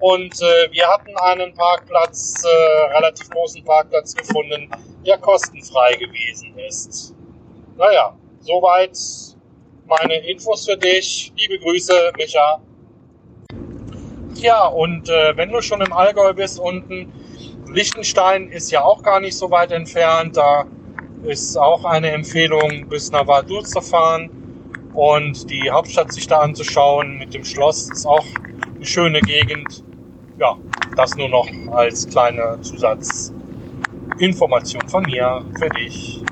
Und 0.00 0.40
äh, 0.40 0.70
wir 0.70 0.86
hatten 0.88 1.16
einen 1.16 1.54
Parkplatz, 1.54 2.42
äh, 2.44 2.94
relativ 2.94 3.30
großen 3.30 3.64
Parkplatz 3.64 4.14
gefunden, 4.14 4.70
der 5.06 5.18
kostenfrei 5.18 5.94
gewesen 5.94 6.58
ist. 6.58 7.14
Naja, 7.76 8.14
soweit 8.40 8.98
meine 9.86 10.16
Infos 10.28 10.66
für 10.66 10.76
dich. 10.76 11.32
Liebe 11.36 11.58
Grüße, 11.58 12.12
Micha. 12.16 12.60
Ja, 14.34 14.66
und 14.66 15.08
äh, 15.08 15.36
wenn 15.36 15.50
du 15.50 15.60
schon 15.60 15.80
im 15.80 15.92
Allgäu 15.92 16.32
bist 16.32 16.58
unten, 16.58 17.12
Liechtenstein 17.68 18.48
ist 18.48 18.70
ja 18.70 18.82
auch 18.82 19.02
gar 19.02 19.20
nicht 19.20 19.36
so 19.36 19.50
weit 19.50 19.72
entfernt. 19.72 20.36
Da 20.36 20.64
ist 21.22 21.56
auch 21.56 21.84
eine 21.84 22.10
Empfehlung, 22.10 22.88
bis 22.88 23.10
nach 23.10 23.26
Vaduz 23.26 23.70
zu 23.70 23.80
fahren 23.80 24.30
und 24.94 25.50
die 25.50 25.70
Hauptstadt 25.70 26.12
sich 26.12 26.26
da 26.26 26.40
anzuschauen 26.40 27.18
mit 27.18 27.34
dem 27.34 27.44
Schloss. 27.44 27.90
Ist 27.90 28.06
auch 28.06 28.24
eine 28.74 28.86
schöne 28.86 29.20
Gegend. 29.20 29.84
Ja, 30.38 30.56
das 30.96 31.14
nur 31.16 31.28
noch 31.28 31.48
als 31.72 32.08
kleine 32.08 32.58
Zusatzinformation 32.62 34.88
von 34.88 35.04
mir 35.04 35.44
für 35.58 35.68
dich. 35.68 36.22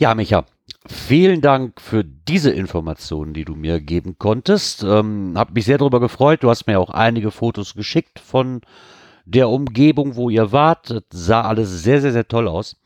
Ja, 0.00 0.14
Micha, 0.14 0.46
Vielen 0.86 1.42
Dank 1.42 1.78
für 1.78 2.02
diese 2.04 2.50
Informationen, 2.50 3.34
die 3.34 3.44
du 3.44 3.54
mir 3.54 3.80
geben 3.80 4.16
konntest. 4.18 4.82
Ähm, 4.82 5.34
hab 5.36 5.52
mich 5.52 5.66
sehr 5.66 5.76
darüber 5.76 6.00
gefreut. 6.00 6.42
Du 6.42 6.48
hast 6.48 6.66
mir 6.66 6.80
auch 6.80 6.88
einige 6.88 7.30
Fotos 7.30 7.74
geschickt 7.74 8.18
von 8.18 8.62
der 9.26 9.50
Umgebung, 9.50 10.16
wo 10.16 10.30
ihr 10.30 10.52
wart. 10.52 10.88
Das 10.88 11.02
sah 11.10 11.42
alles 11.42 11.82
sehr, 11.82 12.00
sehr, 12.00 12.12
sehr 12.12 12.26
toll 12.26 12.48
aus. 12.48 12.80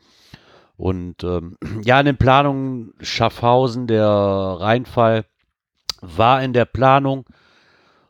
Und 0.75 1.23
ähm, 1.23 1.55
ja, 1.85 1.97
in 2.01 2.05
den 2.05 2.17
Planungen 2.17 2.93
Schaffhausen, 2.99 3.87
der 3.87 4.05
Rheinfall 4.05 5.23
war 6.01 6.43
in 6.43 6.51
der 6.51 6.65
Planung. 6.65 7.25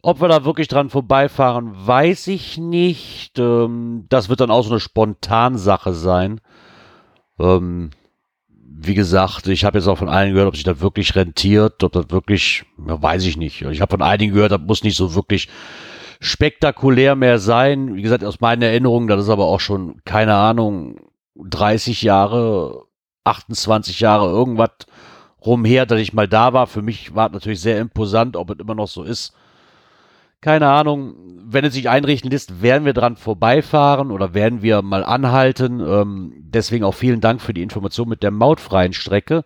Ob 0.01 0.19
wir 0.19 0.29
da 0.29 0.45
wirklich 0.45 0.67
dran 0.67 0.89
vorbeifahren, 0.89 1.73
weiß 1.85 2.25
ich 2.27 2.57
nicht. 2.57 3.37
Ähm, 3.37 4.07
das 4.09 4.29
wird 4.29 4.39
dann 4.39 4.49
auch 4.49 4.63
so 4.63 4.71
eine 4.71 4.79
Spontansache 4.79 5.93
sein. 5.93 6.41
Ähm, 7.37 7.91
wie 8.87 8.93
gesagt, 8.93 9.47
ich 9.47 9.65
habe 9.65 9.77
jetzt 9.77 9.87
auch 9.87 9.97
von 9.97 10.09
einigen 10.09 10.35
gehört, 10.35 10.49
ob 10.49 10.55
sich 10.55 10.63
das 10.63 10.79
wirklich 10.79 11.15
rentiert, 11.15 11.83
ob 11.83 11.93
das 11.93 12.09
wirklich, 12.09 12.65
ja, 12.87 13.01
weiß 13.01 13.25
ich 13.25 13.37
nicht. 13.37 13.61
Ich 13.61 13.81
habe 13.81 13.91
von 13.91 14.01
einigen 14.01 14.33
gehört, 14.33 14.51
das 14.51 14.61
muss 14.61 14.83
nicht 14.83 14.97
so 14.97 15.15
wirklich 15.15 15.49
spektakulär 16.19 17.15
mehr 17.15 17.39
sein. 17.39 17.95
Wie 17.95 18.01
gesagt, 18.01 18.23
aus 18.23 18.39
meinen 18.39 18.61
Erinnerungen, 18.61 19.07
das 19.07 19.23
ist 19.23 19.29
aber 19.29 19.45
auch 19.45 19.59
schon, 19.59 20.01
keine 20.05 20.35
Ahnung, 20.35 20.99
30 21.35 22.01
Jahre, 22.01 22.85
28 23.23 23.99
Jahre, 23.99 24.29
irgendwas 24.29 24.71
rumher, 25.45 25.85
dass 25.85 25.99
ich 25.99 26.13
mal 26.13 26.27
da 26.27 26.53
war. 26.53 26.67
Für 26.67 26.81
mich 26.81 27.15
war 27.15 27.27
es 27.27 27.33
natürlich 27.33 27.61
sehr 27.61 27.79
imposant, 27.79 28.35
ob 28.35 28.49
es 28.51 28.59
immer 28.59 28.75
noch 28.75 28.87
so 28.87 29.03
ist 29.03 29.33
keine 30.45 30.69
Ahnung, 30.69 31.15
wenn 31.47 31.65
es 31.65 31.73
sich 31.73 31.89
einrichten 31.89 32.29
lässt, 32.29 32.61
werden 32.61 32.85
wir 32.85 32.93
dran 32.93 33.15
vorbeifahren 33.15 34.11
oder 34.11 34.35
werden 34.35 34.61
wir 34.61 34.83
mal 34.83 35.03
anhalten. 35.03 35.79
Ähm, 35.79 36.33
deswegen 36.37 36.83
auch 36.83 36.93
vielen 36.93 37.19
Dank 37.19 37.41
für 37.41 37.51
die 37.51 37.63
Information 37.63 38.07
mit 38.07 38.21
der 38.21 38.29
mautfreien 38.29 38.93
Strecke. 38.93 39.43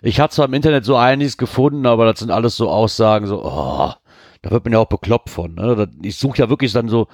Ich 0.00 0.20
hatte 0.20 0.34
zwar 0.34 0.46
im 0.46 0.54
Internet 0.54 0.86
so 0.86 0.96
einiges 0.96 1.36
gefunden, 1.36 1.84
aber 1.84 2.06
das 2.06 2.20
sind 2.20 2.30
alles 2.30 2.56
so 2.56 2.70
Aussagen, 2.70 3.26
so, 3.26 3.44
oh, 3.44 3.92
Da 4.40 4.50
wird 4.50 4.64
man 4.64 4.72
ja 4.72 4.78
auch 4.78 4.88
bekloppt 4.88 5.28
von. 5.28 5.54
Ne? 5.54 5.86
Ich 6.00 6.16
suche 6.16 6.38
ja 6.38 6.48
wirklich 6.48 6.72
dann 6.72 6.88
so, 6.88 7.08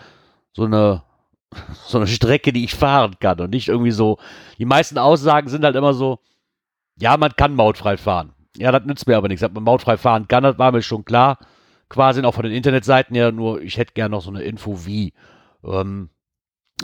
so 0.52 0.66
eine, 0.66 1.02
so 1.88 1.98
eine 1.98 2.06
Strecke, 2.06 2.52
die 2.52 2.62
ich 2.62 2.76
fahren 2.76 3.16
kann 3.18 3.40
und 3.40 3.50
nicht 3.50 3.66
irgendwie 3.66 3.90
so. 3.90 4.18
Die 4.58 4.64
meisten 4.64 4.96
Aussagen 4.96 5.48
sind 5.48 5.64
halt 5.64 5.74
immer 5.74 5.92
so, 5.92 6.20
ja, 7.00 7.16
man 7.16 7.34
kann 7.34 7.56
mautfrei 7.56 7.96
fahren. 7.96 8.32
Ja, 8.56 8.70
das 8.70 8.84
nützt 8.84 9.08
mir 9.08 9.16
aber 9.16 9.26
nichts. 9.26 9.40
Dass 9.40 9.52
man 9.52 9.64
mautfrei 9.64 9.96
fahren 9.96 10.28
kann, 10.28 10.44
das 10.44 10.56
war 10.56 10.70
mir 10.70 10.82
schon 10.82 11.04
klar. 11.04 11.38
Quasi 11.88 12.22
auch 12.22 12.34
von 12.34 12.44
den 12.44 12.52
Internetseiten 12.52 13.14
ja, 13.16 13.32
nur 13.32 13.62
ich 13.62 13.78
hätte 13.78 13.94
gerne 13.94 14.10
noch 14.10 14.22
so 14.22 14.30
eine 14.30 14.42
Info 14.42 14.84
wie. 14.84 15.14
Ähm, 15.64 16.10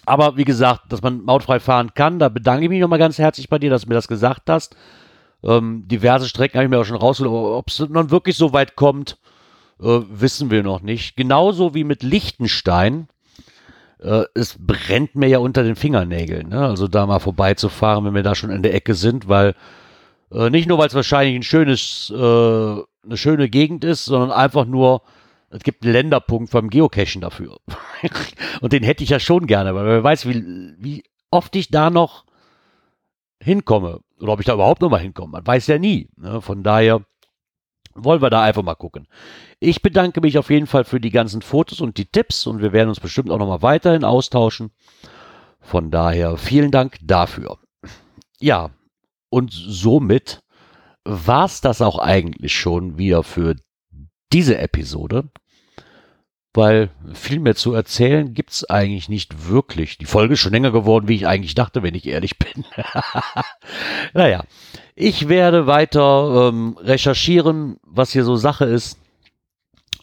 aber 0.06 0.36
wie 0.36 0.44
gesagt, 0.44 0.92
dass 0.92 1.02
man 1.02 1.22
mautfrei 1.22 1.60
fahren 1.60 1.92
kann, 1.94 2.18
da 2.18 2.28
bedanke 2.28 2.64
ich 2.64 2.68
mich 2.68 2.80
nochmal 2.80 2.98
ganz 2.98 3.18
herzlich 3.18 3.48
bei 3.48 3.58
dir, 3.58 3.70
dass 3.70 3.82
du 3.82 3.88
mir 3.88 3.94
das 3.94 4.08
gesagt 4.08 4.50
hast. 4.50 4.76
Ähm, 5.42 5.86
diverse 5.86 6.28
Strecken 6.28 6.56
habe 6.56 6.64
ich 6.64 6.70
mir 6.70 6.78
auch 6.78 6.84
schon 6.84 6.96
rausgeholt, 6.96 7.54
ob 7.54 7.68
es 7.68 7.78
nun 7.78 8.10
wirklich 8.10 8.36
so 8.36 8.52
weit 8.52 8.76
kommt, 8.76 9.18
äh, 9.80 10.00
wissen 10.08 10.50
wir 10.50 10.62
noch 10.62 10.80
nicht. 10.80 11.16
Genauso 11.16 11.74
wie 11.74 11.84
mit 11.84 12.02
Liechtenstein. 12.02 13.08
Äh, 14.00 14.24
es 14.34 14.56
brennt 14.58 15.14
mir 15.14 15.28
ja 15.28 15.38
unter 15.38 15.62
den 15.62 15.76
Fingernägeln, 15.76 16.48
ne? 16.48 16.66
also 16.66 16.88
da 16.88 17.06
mal 17.06 17.20
vorbeizufahren, 17.20 18.04
wenn 18.04 18.14
wir 18.14 18.22
da 18.22 18.34
schon 18.34 18.50
in 18.50 18.62
der 18.62 18.74
Ecke 18.74 18.94
sind, 18.94 19.28
weil 19.28 19.54
äh, 20.34 20.50
nicht 20.50 20.68
nur, 20.68 20.78
weil 20.78 20.88
es 20.88 20.94
wahrscheinlich 20.94 21.36
ein 21.36 21.42
schönes, 21.42 22.12
äh, 22.14 22.14
eine 22.16 23.16
schöne 23.16 23.48
Gegend 23.48 23.84
ist, 23.84 24.04
sondern 24.04 24.32
einfach 24.32 24.64
nur, 24.64 25.02
es 25.50 25.62
gibt 25.62 25.84
einen 25.84 25.92
Länderpunkt 25.92 26.50
beim 26.50 26.70
Geocachen 26.70 27.20
dafür. 27.20 27.58
Und 28.60 28.72
den 28.72 28.82
hätte 28.82 29.04
ich 29.04 29.10
ja 29.10 29.20
schon 29.20 29.46
gerne, 29.46 29.74
weil 29.74 29.86
wer 29.86 30.02
weiß, 30.02 30.28
wie, 30.28 30.74
wie 30.78 31.04
oft 31.30 31.54
ich 31.54 31.68
da 31.68 31.90
noch 31.90 32.24
hinkomme. 33.40 34.00
Oder 34.20 34.32
ob 34.32 34.40
ich 34.40 34.46
da 34.46 34.54
überhaupt 34.54 34.80
noch 34.80 34.90
mal 34.90 35.00
hinkomme. 35.00 35.32
Man 35.32 35.46
weiß 35.46 35.66
ja 35.68 35.78
nie. 35.78 36.08
Ne? 36.16 36.40
Von 36.40 36.62
daher 36.62 37.02
wollen 37.94 38.22
wir 38.22 38.30
da 38.30 38.42
einfach 38.42 38.62
mal 38.62 38.74
gucken. 38.74 39.06
Ich 39.60 39.82
bedanke 39.82 40.20
mich 40.20 40.38
auf 40.38 40.50
jeden 40.50 40.66
Fall 40.66 40.84
für 40.84 41.00
die 41.00 41.10
ganzen 41.10 41.42
Fotos 41.42 41.80
und 41.80 41.98
die 41.98 42.06
Tipps 42.06 42.46
und 42.46 42.60
wir 42.60 42.72
werden 42.72 42.88
uns 42.88 43.00
bestimmt 43.00 43.30
auch 43.30 43.38
noch 43.38 43.46
mal 43.46 43.62
weiterhin 43.62 44.04
austauschen. 44.04 44.72
Von 45.60 45.90
daher 45.90 46.36
vielen 46.36 46.70
Dank 46.70 46.98
dafür. 47.02 47.58
Ja, 48.40 48.70
und 49.34 49.52
somit 49.52 50.40
war 51.04 51.44
es 51.44 51.60
das 51.60 51.82
auch 51.82 51.98
eigentlich 51.98 52.54
schon 52.54 52.98
wieder 52.98 53.22
für 53.22 53.56
diese 54.32 54.58
Episode 54.58 55.30
weil 56.54 56.90
viel 57.12 57.40
mehr 57.40 57.56
zu 57.56 57.74
erzählen 57.74 58.32
gibt's 58.32 58.64
eigentlich 58.64 59.08
nicht 59.08 59.48
wirklich. 59.48 59.98
Die 59.98 60.04
Folge 60.04 60.34
ist 60.34 60.40
schon 60.40 60.52
länger 60.52 60.70
geworden, 60.70 61.08
wie 61.08 61.16
ich 61.16 61.26
eigentlich 61.26 61.56
dachte, 61.56 61.82
wenn 61.82 61.96
ich 61.96 62.06
ehrlich 62.06 62.38
bin. 62.38 62.64
naja, 64.14 64.44
ich 64.94 65.28
werde 65.28 65.66
weiter 65.66 66.48
ähm, 66.48 66.78
recherchieren, 66.80 67.78
was 67.82 68.12
hier 68.12 68.22
so 68.24 68.36
Sache 68.36 68.66
ist 68.66 69.00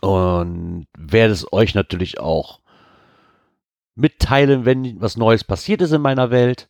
und 0.02 0.88
werde 0.98 1.32
es 1.32 1.52
euch 1.54 1.74
natürlich 1.74 2.20
auch 2.20 2.60
mitteilen, 3.96 4.65
wenn 4.65 5.00
was 5.00 5.15
Neues 5.15 5.46
passiert 5.46 5.82
ist 5.82 5.94
in 5.94 6.02
meiner 6.02 6.32
Welt. 6.32 6.67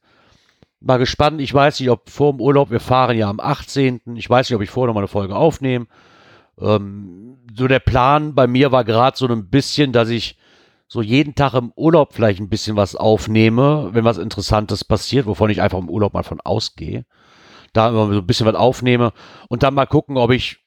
Mal 0.83 0.97
gespannt, 0.97 1.39
ich 1.41 1.53
weiß 1.53 1.79
nicht, 1.79 1.89
ob 1.89 2.09
vor 2.09 2.33
dem 2.33 2.41
Urlaub, 2.41 2.71
wir 2.71 2.79
fahren 2.79 3.15
ja 3.15 3.29
am 3.29 3.39
18. 3.39 4.01
Ich 4.15 4.29
weiß 4.29 4.49
nicht, 4.49 4.55
ob 4.55 4.63
ich 4.63 4.69
vorher 4.69 4.87
noch 4.87 4.95
mal 4.95 5.01
eine 5.01 5.07
Folge 5.07 5.35
aufnehme. 5.35 5.85
Ähm, 6.59 7.37
so 7.55 7.67
der 7.67 7.79
Plan 7.79 8.33
bei 8.33 8.47
mir 8.47 8.71
war 8.71 8.83
gerade 8.83 9.15
so 9.15 9.27
ein 9.27 9.49
bisschen, 9.49 9.91
dass 9.91 10.09
ich 10.09 10.37
so 10.87 11.01
jeden 11.01 11.35
Tag 11.35 11.53
im 11.53 11.71
Urlaub 11.75 12.13
vielleicht 12.13 12.41
ein 12.41 12.49
bisschen 12.49 12.75
was 12.75 12.95
aufnehme, 12.95 13.89
wenn 13.93 14.03
was 14.03 14.17
Interessantes 14.17 14.83
passiert, 14.83 15.25
wovon 15.25 15.49
ich 15.49 15.61
einfach 15.61 15.79
im 15.79 15.89
Urlaub 15.89 16.13
mal 16.13 16.23
von 16.23 16.41
ausgehe. 16.41 17.05
Da 17.73 17.89
immer 17.89 18.07
so 18.07 18.19
ein 18.19 18.27
bisschen 18.27 18.45
was 18.45 18.55
aufnehme 18.55 19.13
und 19.47 19.63
dann 19.63 19.73
mal 19.73 19.85
gucken, 19.85 20.17
ob 20.17 20.31
ich 20.31 20.57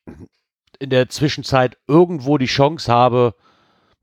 in 0.78 0.90
der 0.90 1.08
Zwischenzeit 1.08 1.76
irgendwo 1.86 2.38
die 2.38 2.46
Chance 2.46 2.90
habe, 2.90 3.34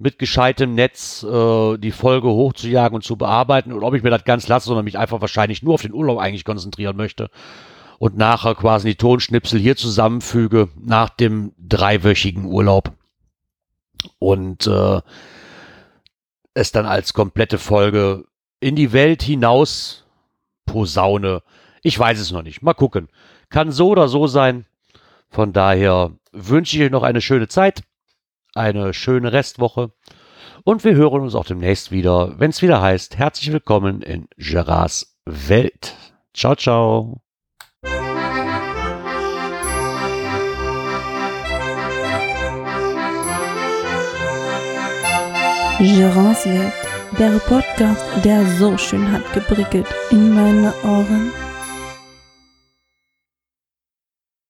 mit 0.02 0.18
gescheitem 0.18 0.74
Netz 0.74 1.24
äh, 1.24 1.78
die 1.78 1.92
Folge 1.92 2.28
hochzujagen 2.28 2.96
und 2.96 3.04
zu 3.04 3.16
bearbeiten 3.16 3.72
oder 3.72 3.88
ob 3.88 3.94
ich 3.94 4.04
mir 4.04 4.10
das 4.10 4.24
ganz 4.24 4.48
lasse, 4.48 4.68
sondern 4.68 4.86
mich 4.86 4.98
einfach 4.98 5.22
wahrscheinlich 5.22 5.62
nur 5.62 5.76
auf 5.76 5.84
den 5.84 5.94
Urlaub 5.94 6.20
eigentlich 6.20 6.46
konzentrieren 6.46 6.98
möchte 6.98 7.30
und 8.00 8.18
nachher 8.18 8.56
quasi 8.56 8.90
die 8.90 8.96
Tonschnipsel 8.96 9.60
hier 9.60 9.76
zusammenfüge 9.76 10.70
nach 10.76 11.10
dem 11.10 11.54
dreiwöchigen 11.60 12.46
Urlaub 12.46 12.94
und 14.18 14.66
äh, 14.66 15.02
es 16.56 16.72
dann 16.72 16.88
als 16.88 17.14
komplette 17.14 17.60
Folge 17.60 18.26
in 18.60 18.76
die 18.76 18.94
Welt 18.94 19.22
hinaus 19.22 20.06
posaune. 20.66 21.44
Ich 21.84 21.98
weiß 21.98 22.20
es 22.20 22.32
noch 22.32 22.42
nicht. 22.42 22.62
Mal 22.62 22.74
gucken. 22.74 23.08
Kann 23.50 23.72
so 23.72 23.90
oder 23.90 24.08
so 24.08 24.28
sein. 24.28 24.66
Von 25.30 25.54
daher 25.54 26.12
wünsche 26.32 26.78
ich 26.78 26.84
euch 26.84 26.92
noch 26.92 27.04
eine 27.04 27.22
schöne 27.22 27.48
Zeit, 27.48 27.84
eine 28.56 28.94
schöne 28.94 29.32
Restwoche 29.32 29.92
und 30.64 30.84
wir 30.84 30.96
hören 30.96 31.22
uns 31.22 31.36
auch 31.36 31.46
demnächst 31.46 31.92
wieder, 31.92 32.40
wenn 32.40 32.52
es 32.52 32.62
wieder 32.62 32.82
heißt, 32.82 33.18
herzlich 33.18 33.52
willkommen 33.52 34.02
in 34.02 34.28
Gerards 34.38 35.18
Welt. 35.26 35.96
Ciao, 36.34 36.56
ciao. 36.56 37.22
Gérance 45.80 46.46
Welt, 46.46 46.74
der 47.18 47.40
Podcast, 47.40 48.06
der 48.24 48.46
so 48.60 48.78
schön 48.78 49.12
hat 49.12 49.34
geprickelt 49.34 49.88
in 50.12 50.34
meine 50.34 50.74
Ohren. 50.84 51.32